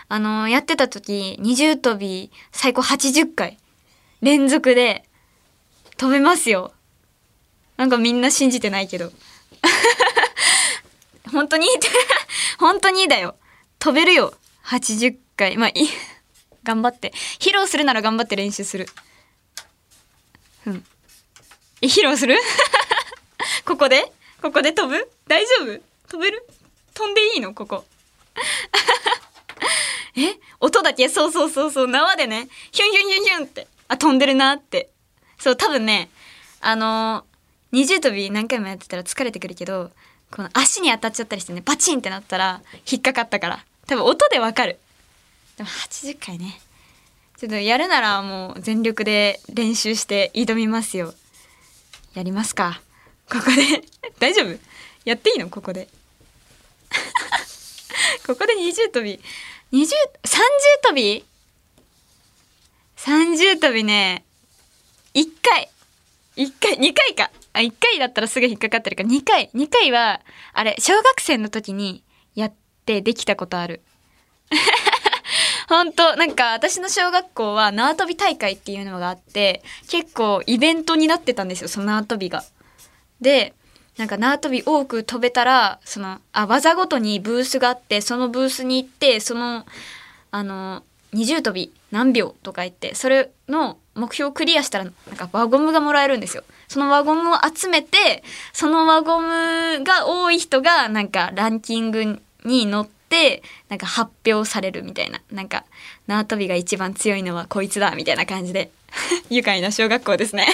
[0.09, 3.57] あのーやってた時二重跳び最高80回
[4.21, 5.05] 連続で
[5.97, 6.73] 飛べますよ。
[7.77, 9.11] なんかみんな信じてないけど。
[11.31, 11.67] 本当に？
[12.59, 13.35] 本当にだよ。
[13.79, 14.33] 飛べるよ。
[14.65, 15.57] 80回。
[15.57, 15.89] まあいい
[16.63, 17.13] 頑張って。
[17.39, 18.87] 披露するなら頑張って練習する。
[20.67, 20.85] うん。
[21.81, 22.37] 披露する？
[23.65, 24.11] ここで？
[24.41, 25.09] ここで飛ぶ？
[25.27, 25.90] 大丈夫？
[26.11, 26.45] 飛べる？
[26.93, 27.53] 飛んでいいの？
[27.53, 27.85] ここ。
[30.17, 30.37] え？
[30.59, 31.07] 音だけ？
[31.07, 31.87] そうそうそうそう。
[31.87, 32.49] 縄でね。
[32.73, 33.67] ヒュンヒュンヒュンヒュンって。
[33.87, 34.89] あ飛んでるなって。
[35.39, 36.09] そう多分ね
[36.59, 37.31] あのー
[37.71, 39.91] 二重跳び何回もやってたら疲れてくるけど
[40.29, 43.65] この足に当たっちゃったりしてねパチンってなったら引っかかったから。
[43.87, 44.77] 多分音でわかる。
[45.55, 46.59] でも80回ね。
[47.37, 51.13] ちょっとやるならもう全力で練習して挑みますよ。
[52.13, 52.81] やりますか。
[53.29, 53.83] ここで。
[54.19, 54.59] 大丈夫？
[55.05, 55.49] やっていいの？
[55.49, 55.87] ここで。
[58.25, 59.19] ここで二重跳び。
[59.71, 60.41] 二重三
[60.83, 61.25] 重跳び？
[62.95, 64.25] 三重跳びね。
[65.13, 65.69] 一回。
[66.35, 66.77] 一回。
[66.77, 67.31] 二回か。
[67.53, 69.03] あ一回だったらすぐ引っかかってるか。
[69.03, 69.49] ら二回。
[69.53, 70.21] 二回は
[70.53, 72.03] あれ小学生の時に
[72.35, 72.53] やっ
[72.85, 73.81] てできたことある。
[75.67, 76.15] 本当。
[76.15, 82.43] なんか私の小学校は縄跳び大会っていうのがあって結構イベントになってたんですよその縄跳びが。
[83.21, 83.53] で
[84.01, 89.63] なんか縄跳び多く飛べたらそのあ技ごとにブースがあってそのブースに行ってその
[90.31, 90.81] あの
[91.13, 96.43] 二重跳び何秒とか言ってそれの目標をクリアしたらなんか輪ゴムがもらえるんですよ。
[96.67, 105.21] その輪ゴムを集めてその輪ゴムが多い人がなんかランキングに乗ってなんか発表されるみたいな。
[105.31, 105.63] なんか
[106.07, 108.71] 縄跳びが一番強いのはこいつだみたいな感じで。
[109.29, 110.47] 愉快な小学校ですね。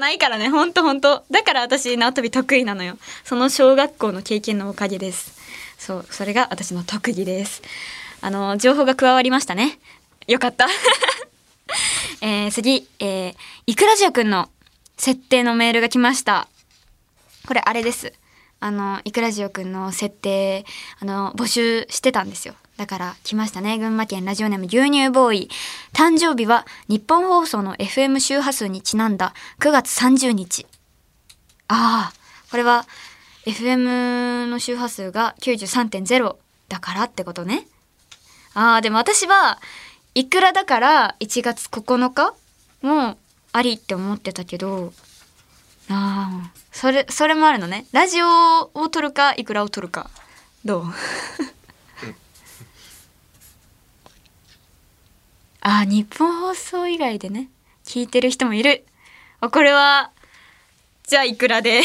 [0.00, 0.48] ないからね。
[0.48, 1.24] ほんとほんと。
[1.30, 2.98] だから私縄跳び得意なのよ。
[3.24, 5.38] その小学校の経験のおかげです。
[5.78, 7.62] そうそれが私の特技です。
[8.20, 9.78] あの情報が加わりましたね。
[10.26, 10.66] よかった。
[12.20, 13.34] えー、次、えー、
[13.66, 14.50] いくらじおくんの
[14.96, 16.48] 設定のメールが来ました。
[17.46, 18.12] これあれです。
[18.60, 20.66] あのいくらじおくんの設定
[21.00, 22.54] あの募集してたんですよ。
[22.80, 23.76] だから来ましたね。
[23.76, 25.50] 群馬県ラジオネーム牛乳ボーイ。
[25.92, 30.66] 誕生日は日本放送の FM 周波数にちなんだ9月30日。
[31.68, 32.12] ああ
[32.50, 32.86] これは
[33.44, 36.36] FM の周波数が93.0
[36.70, 37.66] だからってことね。
[38.54, 39.60] ああでも私は
[40.14, 42.34] いくらだから1月9日
[42.80, 43.18] も
[43.52, 44.94] ありって思ってたけど
[45.90, 47.84] ああそれそれもあるのね。
[47.92, 50.08] ラジオを撮るかいくらを撮るか。
[50.64, 50.84] どう？
[55.60, 57.48] あ日本放送以外でね
[57.84, 58.84] 聞いてる人もいる。
[59.40, 60.10] あこれは
[61.06, 61.82] じゃあいくらで？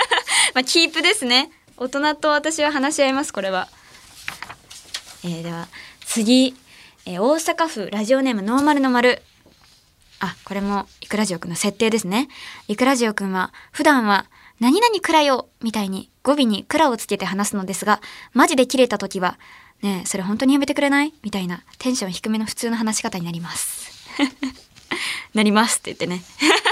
[0.54, 1.50] まあキープですね。
[1.76, 3.68] 大人と私は話し合いますこれは。
[5.24, 5.68] えー、では
[6.04, 6.54] 次、
[7.06, 9.22] えー大阪府ラジオネームノーマルの丸
[10.20, 12.28] あ、これもいくらじおくんの設定ですね。
[12.68, 14.26] いくらじおくんは普段は
[14.60, 18.00] 何々くらよみたいに語尾にくらをつけて話すのですが、
[18.32, 19.38] マジで切れた時は、
[19.82, 21.12] ねえ、それ本当にやめてくれない？
[21.22, 23.92] みたいなテンション低めの普通の話し方になります。
[25.34, 26.22] なりますって言ってね。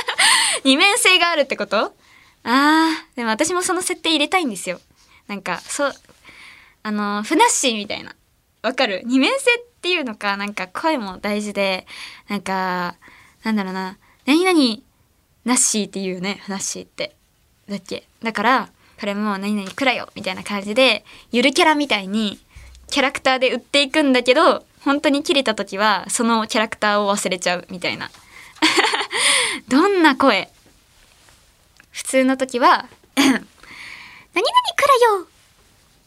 [0.64, 1.94] 二面性があるってこと？
[2.44, 4.80] あー、でも私もその設定入れたいんですよ。
[5.26, 5.94] なんか、そう、
[6.82, 8.14] あの、ふなっしーみたいな。
[8.62, 9.02] わかる？
[9.04, 11.86] 二面性っていうのか、なんか声も大事で、
[12.28, 12.96] なんか、
[13.42, 14.82] なんだろうな、何々
[15.44, 17.14] なっしーっていうね、ふなっしーって。
[17.68, 18.06] だっけ？
[18.22, 22.38] だから、これも何々くらよみたいな感じで、ゆるキャラみたいに、
[22.92, 28.10] キャラクターで売っていくんだけど、本当に切れた時は、そのキャラクターを忘れちゃうみたいな。
[29.68, 30.50] どんな声？
[31.90, 32.86] 普通の時は、
[33.16, 35.26] 何々くらよ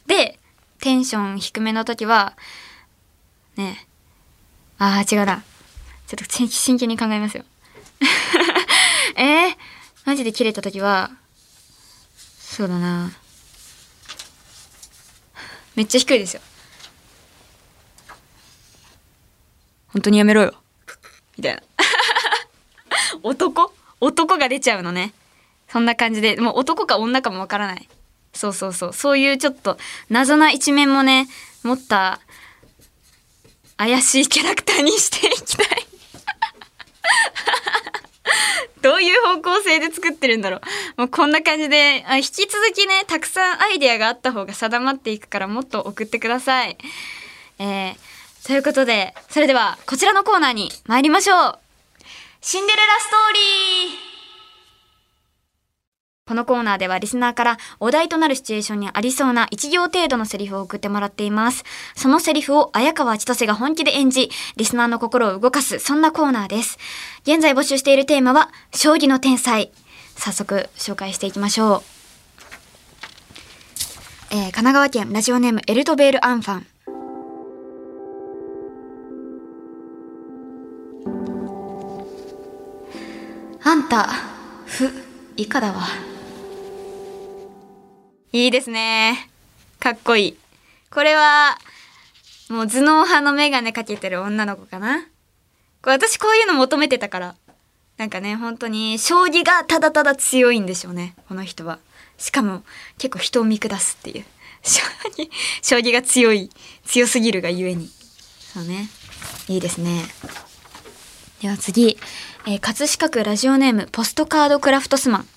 [0.06, 0.38] で、
[0.80, 2.38] テンション低めの時は、
[3.56, 3.88] ね
[4.78, 5.42] あー違うな。
[6.06, 7.46] ちょっと真真剣に考えますよ。
[9.18, 9.58] えー、
[10.06, 11.10] マジで切れた時は、
[12.40, 13.12] そうだな。
[15.76, 16.42] めっちゃ低いですよ。
[19.96, 20.54] 本当にやめろよ。
[21.38, 21.62] みたいな。
[23.24, 23.74] 男？
[24.02, 25.14] 男が出ちゃうのね。
[25.70, 26.36] そんな感じで。
[26.36, 27.88] もう男か女かもわからない。
[28.34, 28.94] そうそうそう。
[28.94, 29.78] そういうちょっと
[30.10, 31.30] 謎な一面もね
[31.64, 32.20] 持った
[33.78, 35.68] 怪しいキャラクターにしていきたい。
[38.82, 40.62] どういう方向性で作ってるんだろう。
[40.98, 46.78] もうこんな感じであ引き続きねたくさんアイデアがあった方が定まっていくからもっと送ってください。
[47.60, 47.96] えー、
[48.46, 51.60] ということでそれではこちらのコーナーに参りましょう
[52.42, 54.16] シンデレラストーリー
[56.28, 61.64] このコーナーではリスナーからお題となるシチュエーションにありそうな1行程度のセリフを送ってもらっています。
[61.96, 66.80] そのセリフを綾川千歳が本気で演じ、リスナーの心を動かす、そんなコーナーです。
[67.28, 69.72] 現在募集しているテーマは、将棋の天才。
[70.16, 71.82] 早速紹介していきましょう。
[74.32, 76.75] えー、神奈川県ラジオネームエルトベールアンファン。
[83.68, 84.08] あんた、
[84.68, 84.92] ふ、
[85.36, 85.88] 以下だわ。
[88.32, 89.28] いいですね。
[89.80, 90.38] かっこいい。
[90.92, 91.58] これは、
[92.48, 95.08] もう頭脳派のメガネかけてる女の子かな。
[95.82, 97.36] これ私こういうの求めてたから。
[97.98, 101.16] なんかね、本当に、将棋がただただ強いんでしょうね。
[101.28, 101.80] この人は。
[102.20, 102.62] しかも、
[103.00, 104.26] 結構人を見下すっていう。
[104.62, 104.84] 将
[105.18, 105.30] 棋、
[105.64, 106.52] 将棋が強い、
[106.86, 107.90] 強すぎるがゆえに。
[108.54, 108.90] そうね。
[109.48, 110.04] いいですね。
[111.42, 111.98] では次、
[112.48, 115.28] えー、葛飾区ラジオネーム、ポストカードクラフトスマン。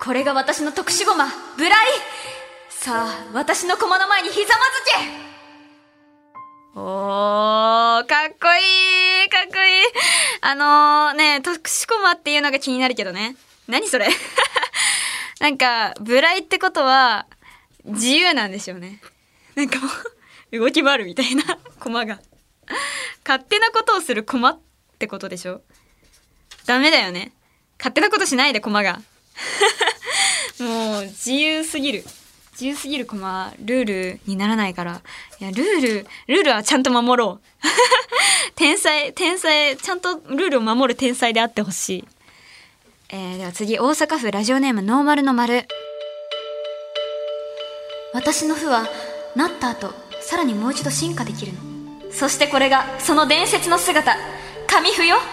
[0.00, 1.26] これが私の特殊駒、
[1.56, 1.88] ブライ
[2.68, 4.54] さあ、私の駒の前にひざまず
[6.74, 9.84] けおー、かっこいいかっこいい
[10.40, 13.36] あのー、ね、特殊駒っていうのが気になるけどね。
[13.66, 14.08] 何それ？
[15.40, 17.26] なんか、ブライってことは、
[17.84, 19.00] 自由なんでしょうね。
[19.54, 19.90] なんかもう、
[20.52, 22.20] 動き回るみたいな、 駒が。
[23.26, 24.58] 勝手なことをする駒っ
[24.98, 25.62] てことでしょ？
[26.66, 27.32] ダメだよね。
[27.78, 29.00] 勝手なことしないで、駒が。
[30.60, 32.04] もう自由すぎる
[32.52, 35.00] 自由すぎるコマルールにならないから
[35.38, 37.46] いやルールルールはちゃんと守ろう
[38.56, 42.04] 天才天才ちゃんとルールを守る天才であってほしい、
[43.10, 45.68] えー、では次大阪府ラジオネームノーマルの丸
[48.12, 48.88] 私の負は
[49.36, 51.58] なった後さらにもう一度進化できるの
[52.12, 54.14] そしてこれがその伝説の姿
[54.66, 55.16] 神符よ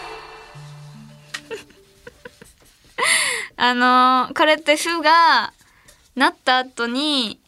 [3.57, 5.51] あのー、これって負が
[6.15, 7.41] なった後に、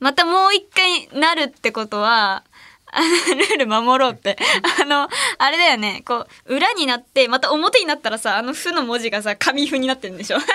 [0.00, 2.44] またもう一回なるってことは、
[2.86, 4.38] あの、ルール守ろうって。
[4.80, 6.02] あの、あれだよね。
[6.06, 10.38] こう、裏になって、また表になったらさ、あの負の文字がさ、紙符になってるんでしょ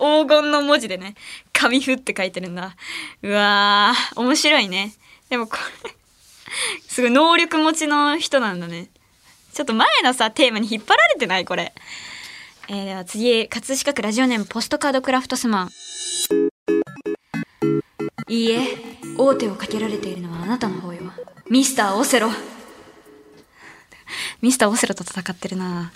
[0.00, 1.14] 黄金の文字でね、
[1.52, 2.74] 紙符って書いてるんだ。
[3.22, 4.94] うわー、面白いね。
[5.28, 5.90] でもこれ
[6.88, 8.88] すごい能力持ちの人なんだね。
[9.52, 11.44] ちょっと前のさ、テーマに引っ張られてない？
[11.44, 11.72] これ。
[12.68, 15.70] えー、では次葛飾区ラジオネームポストカードクラフトスマン
[18.28, 18.60] いいえ
[19.18, 21.00] 王手をかけられているのはあなたの方よ
[21.50, 22.30] ミスターオセロ
[24.40, 25.90] ミスターオセロと戦ってるな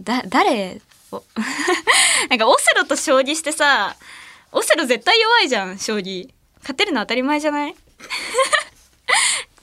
[0.00, 0.80] だ誰
[2.30, 3.96] なんかオセロと将棋してさ
[4.52, 6.28] オセロ絶対弱いじゃん将棋。
[6.60, 7.72] 勝てるの当たり前じゃない？
[7.74, 7.76] っ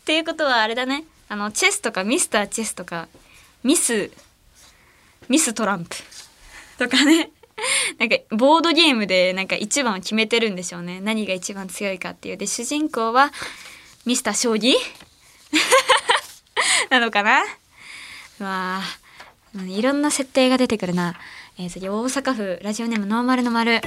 [0.06, 1.04] ていうことはあれだね。
[1.30, 3.08] あのチェスとかミスターチェスとか
[3.64, 4.12] ミス
[5.30, 5.96] ミストランプ
[6.78, 7.32] とかね。
[8.00, 11.00] なんかボードゲームでなんか一番を決めてるんでしょうね。
[11.00, 12.38] 何が一番強いかっていう。
[12.38, 13.32] で主人公は
[14.06, 14.76] ミスター将棋？
[16.90, 17.44] なのかな？
[18.40, 18.84] わあ
[19.68, 21.20] いろんな設定が出てくるな、
[21.58, 23.82] えー、次大阪府ラジオネームノーマルの丸。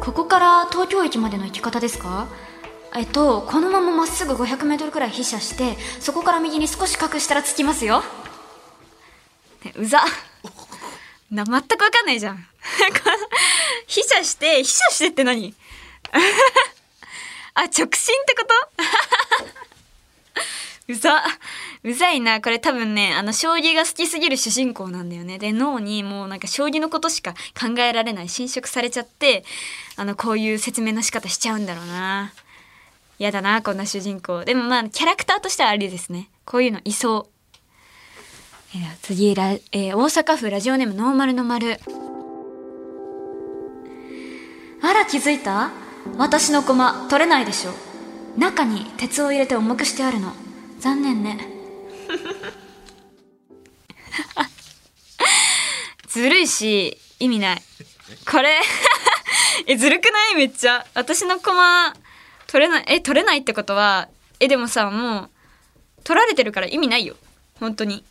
[0.00, 2.28] ここから東京駅までの行き方ですか？
[2.94, 8.02] えっとこのまままっすぐ 500m くらい飛車してそこから右に少し隠したら着きますよ。
[9.76, 10.04] うざ。
[11.30, 12.46] な、全くわかんないじゃん。
[13.86, 15.54] 飛車して、飛車してって何？
[17.54, 18.54] あ、直進ってこと？
[20.88, 21.22] うざ。
[21.84, 22.40] うざいな。
[22.40, 25.38] これ多分ね、あの、将棋が好きすぎる主人公なんだよね。
[25.38, 28.28] で、脳にもうなんか将棋のことしか考えられない。
[28.28, 29.44] 侵食されちゃって、
[29.96, 32.32] あの、こういう説明の仕方しちゃうんだろうな。
[33.18, 34.44] 嫌だな、こんな主人公。
[34.44, 36.28] でもまあ、キャラクターとしてはありですね。
[36.44, 37.32] こういうのいそう。
[38.74, 41.78] えー、次ラ、えー、大阪府ラジオネームノーマルの丸
[44.82, 45.70] あら気づいた？
[46.16, 47.72] 私の駒取れないでしょ
[48.38, 50.32] 中に鉄を入れて重くしてあるの
[50.82, 51.38] 残念ね。
[56.08, 57.62] ずるいし意味ない。
[58.28, 58.58] これ
[59.68, 60.34] えずるくない？
[60.34, 60.84] めっちゃ。
[60.94, 61.94] 私の駒
[62.48, 62.84] 取れない。
[62.88, 64.08] え取れないってことは
[64.40, 65.30] えでもさもう
[66.02, 67.14] 取られてるから意味ないよ。
[67.60, 68.02] 本当に。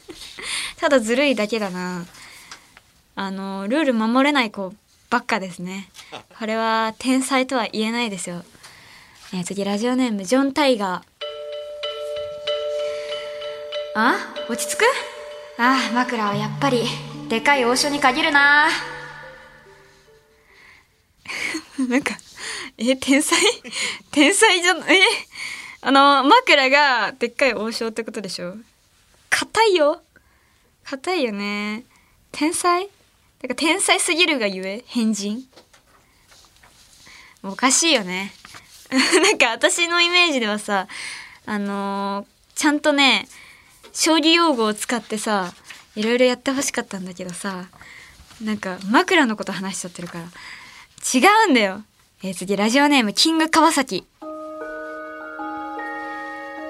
[0.76, 2.04] ただずるいだけだな。
[3.14, 4.74] あのルール守れない子
[5.08, 5.88] ばっかですね。
[6.38, 8.44] これは天才とは言えないですよ、
[9.32, 11.15] えー次ラジオネームジョン・タイガー。
[13.98, 14.14] あ
[14.50, 14.84] 落ち着く？
[15.58, 16.82] あ枕はやっぱり
[17.30, 18.68] でかい王将に限るな。
[21.88, 22.14] なんか
[22.76, 23.38] え天才？
[24.12, 25.00] 天才じゃんえ
[25.80, 28.56] あの枕がでっかい王将ってことでしょ？
[29.30, 30.02] 硬いよ。
[30.84, 31.84] 硬いよね。
[32.32, 32.82] 天才？
[32.84, 32.92] だか
[33.48, 35.48] ら天才すぎるがゆえ変人。
[37.42, 38.34] おかしいよね。
[39.22, 40.86] なんか私のイメージではさ
[41.46, 42.26] あのー
[42.56, 43.26] ちゃんとね
[43.98, 45.54] 将棋用語を使ってさ
[45.94, 47.64] いろいろやってほしかったんだけどさ
[48.44, 50.24] なんか枕のこと話しちゃってるから
[51.14, 51.82] 違うんだよ、
[52.22, 54.06] えー次ラジオネームキング川崎。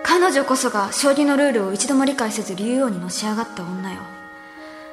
[0.05, 4.01] 彼女こそが将棋のルールを一度も理解せず竜王にのし上がった女よ。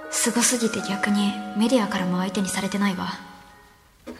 [0.09, 3.13] すごすぎて逆にメディアからも相手にされてないわ。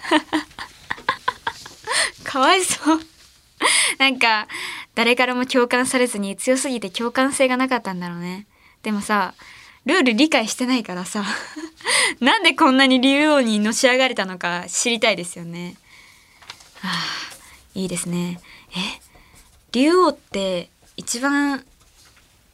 [2.23, 2.99] かわいそう。
[3.97, 4.47] なんか
[4.95, 8.45] 誰からも共感されずに強すぎて共感性がなかったんだろうね。
[8.83, 9.33] でもさ
[9.85, 11.25] ルール理解してないからさ
[12.21, 15.75] なんでこんなに竜王にのし上がれたのか知りたいですよね。
[16.81, 17.35] ああ
[17.75, 18.39] いいですね。
[18.75, 18.79] え
[19.71, 21.65] 竜王って一番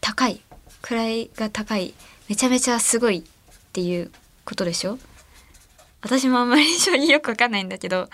[0.02, 0.42] 高い
[0.82, 1.94] 位が高い
[2.30, 4.12] めちゃめちゃすごいっていう
[4.46, 4.98] ことでしょ？
[6.02, 8.10] 私もあんまり将棋よくわかんないんだけど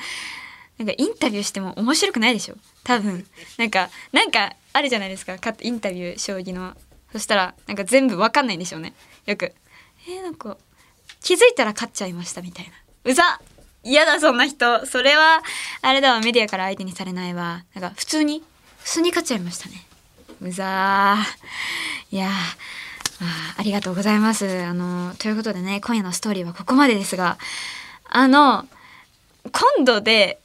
[0.77, 2.55] なんかインタビューしても面白くないでしょ？
[2.83, 3.25] 多分。
[3.57, 5.35] なんかなんかあるじゃないですか？
[5.61, 6.75] インタビュー将棋の。
[7.13, 8.93] そしたらなんか全部わかんないんでしょうね。
[9.25, 9.53] よく。
[10.07, 10.57] えー、なんか
[11.21, 12.71] 気づいたら勝っちゃいましたみたいな。
[13.05, 13.39] うざ
[13.83, 14.85] 嫌だそんな人。
[14.85, 15.41] それは
[15.81, 16.19] あれだわ。
[16.19, 17.63] メディアから相手にされないわ。
[17.73, 18.43] なんか普通に
[18.79, 19.85] 普通に勝っちゃいましたね。
[20.41, 22.15] うざー。
[22.15, 22.29] いや
[23.21, 24.63] あありがとうございます。
[24.63, 27.37] あのということでね今夜のストーリーはここまでですが
[28.09, 28.67] あの
[29.51, 30.41] 今度で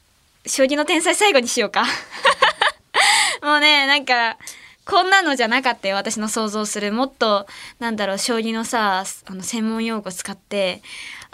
[0.46, 1.84] 将棋の天才最後にしようか。
[3.42, 4.38] もうねなんか
[4.84, 5.96] こんなのじゃなかったよ。
[5.96, 6.92] 私の想像する。
[6.92, 7.46] もっと
[7.78, 10.82] なんだろう将棋のさあの専門用語使って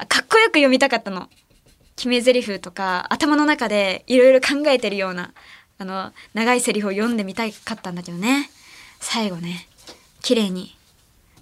[0.09, 1.29] かっこよく読みたかったの。
[1.97, 5.33] 決め台詞とか頭の中でいろいろ考えてるような
[5.79, 8.51] あの長いセリフを読んでみたかったんだけどね。
[9.01, 9.69] 最後ね
[10.23, 10.77] 綺麗に。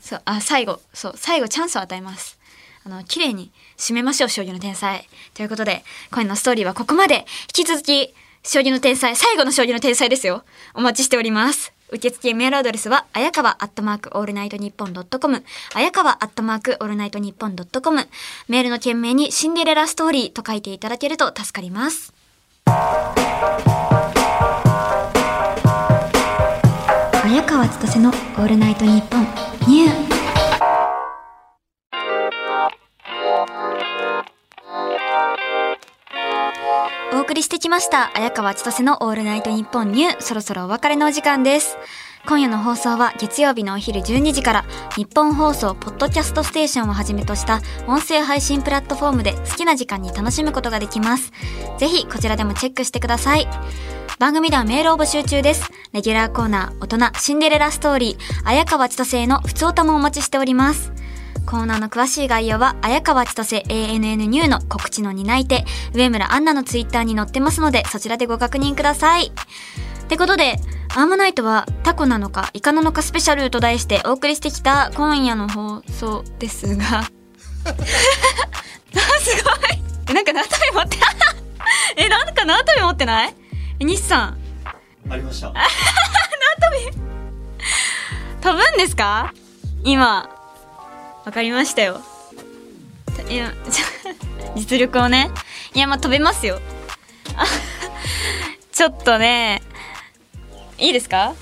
[0.01, 2.39] そうあ最後そう最後チャンスを与えます。
[2.85, 5.09] あの綺麗に締めましょう将棋の天才。
[5.35, 7.27] ということで今夜のストーリーはここまで。
[7.57, 10.45] 引き続き将棋の天才最後の将棋の天才ですよ。
[10.75, 11.73] お待ちしております。
[11.91, 15.45] 受付メールアドレスは、あやかわアットマークオールナイトニッポンドットコム、
[15.75, 18.09] あやかわアットマークオールナイトニッポンドットコム、
[18.49, 22.13] メールの件名にシンデレラストーリーと書いていただけると助かります。
[27.25, 29.23] 綾川千歳のオールナイトニッポン
[29.69, 30.14] ニュー。
[37.13, 41.77] お送りしてきました綾川千歳のオールナイトニッポンニューそろそろお別れのお時間です
[42.27, 44.65] 今夜の放送は月曜日のお昼12時から
[44.97, 51.33] 日本放送ポッドキャストステーションをはじめとした音声配信プラットフォームで好きな時間に楽しむことができます
[51.79, 53.47] ぜひこちらでもチェックしてください
[54.19, 55.69] 番組ではメールを募集中です。
[55.93, 60.93] レギュラーコーナー、大人、シンデレラストーリー、綾川千歳への普通歌もお待ちしております。
[61.45, 69.27] コーナーの詳しい概要は、綾川千歳 ANN ニューの告知の担い手、上村アンナのツイッターに載ってますので、そちらでご確認ください。
[69.27, 69.31] っ
[70.09, 70.57] てことで、
[70.95, 77.05] アームナイトはタコなのかイカなのかスペシャルと題してお送りしてきた今夜の放送ですが、 あ、
[79.21, 79.55] すごい
[80.09, 80.99] えなんか縄跳び持って、
[81.97, 83.35] え、なんか縄跳び持ってない？
[83.81, 84.39] え、西さん、
[85.11, 85.53] ありました。
[88.43, 89.33] 飛ぶんですか？
[89.83, 90.29] 今。
[91.25, 92.01] わかりましたよ。
[93.29, 93.53] いや、
[94.57, 95.31] 実力をね。
[95.75, 96.61] いや、まあ、飛べますよ。
[97.37, 97.47] あ
[98.73, 99.63] ちょっとね、
[100.79, 101.35] いいですか？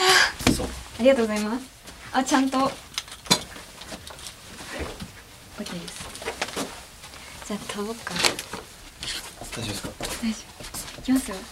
[0.00, 1.64] ありがとうございます。
[2.12, 2.58] あ、ちゃんと。
[2.58, 2.70] OK
[5.58, 6.00] です。
[7.46, 8.14] じゃあ、飛ぼうか。
[8.14, 8.20] 大
[9.56, 9.88] 丈夫ですか？
[10.22, 10.36] 大丈
[10.96, 11.00] 夫。
[11.00, 11.36] いきますよ。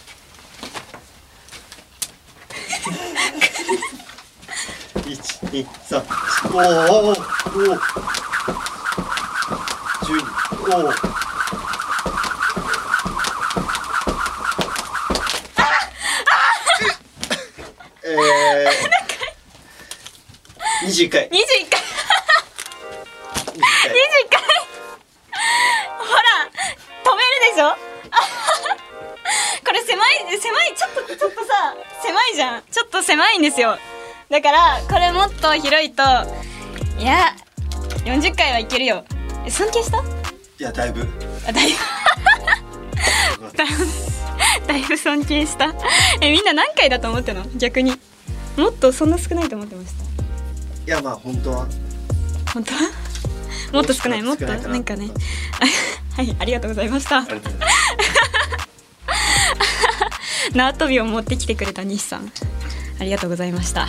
[6.53, 7.15] おおおお、おお、
[21.09, 21.29] 回。
[24.29, 24.39] 回。
[25.97, 26.49] ほら
[27.03, 27.75] 止めるでしょ？
[29.65, 32.63] これ狭い狭いちょっとちょっとさ狭いじゃん。
[32.71, 33.77] ちょっと狭いんですよ。
[34.29, 36.03] だからこれもっと広いと
[36.99, 37.35] いや
[38.05, 39.03] 40回はいけるよ。
[39.45, 39.97] え尊敬した？
[39.97, 40.03] い
[40.59, 41.07] やだいぶ。
[41.47, 41.77] あだいぶ。
[44.67, 45.73] だいぶ尊敬した。
[46.21, 47.45] えみんな何回だと思ってるの？
[47.57, 47.93] 逆に。
[48.57, 50.03] もっとそんな少ないと思ってました。
[50.85, 51.67] いやまあ本当は。
[52.53, 52.81] 本当は？
[53.73, 54.21] もっと少ない？
[54.21, 55.09] もっと少なんかね。
[56.15, 57.25] はいありがとうございました。
[60.53, 62.31] 縄跳びを持ってきてくれた西さん。
[62.99, 63.87] ありがとうございました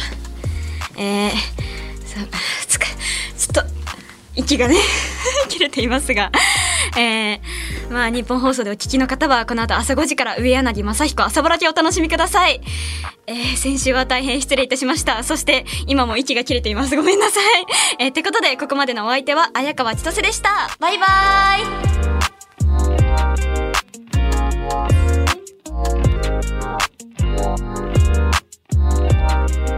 [1.01, 1.33] えー、
[2.69, 2.85] つか
[3.39, 3.71] ちょっと
[4.37, 4.77] 息がね
[5.49, 6.31] 切れていますが
[6.99, 12.61] えー、まあ日本放送でお聞きの方はこの後朝5時から上柳正彦朝ぼらけお楽しみください。
[13.27, 15.23] えー、先週は大変失礼いたしました。
[15.23, 16.97] そして今も息が切れています。
[16.97, 17.45] ごめんなさい。
[18.01, 20.77] えー、ってことでここまでのお相手は綾川千歳でした。
[20.81, 22.07] バイバー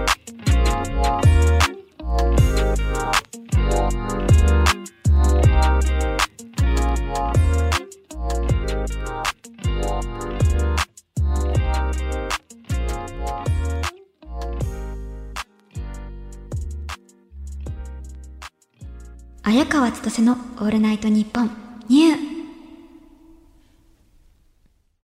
[0.08, 0.11] イ。
[19.44, 21.50] 綾川千歳のオールナイトニッポン
[21.88, 22.31] ニュー。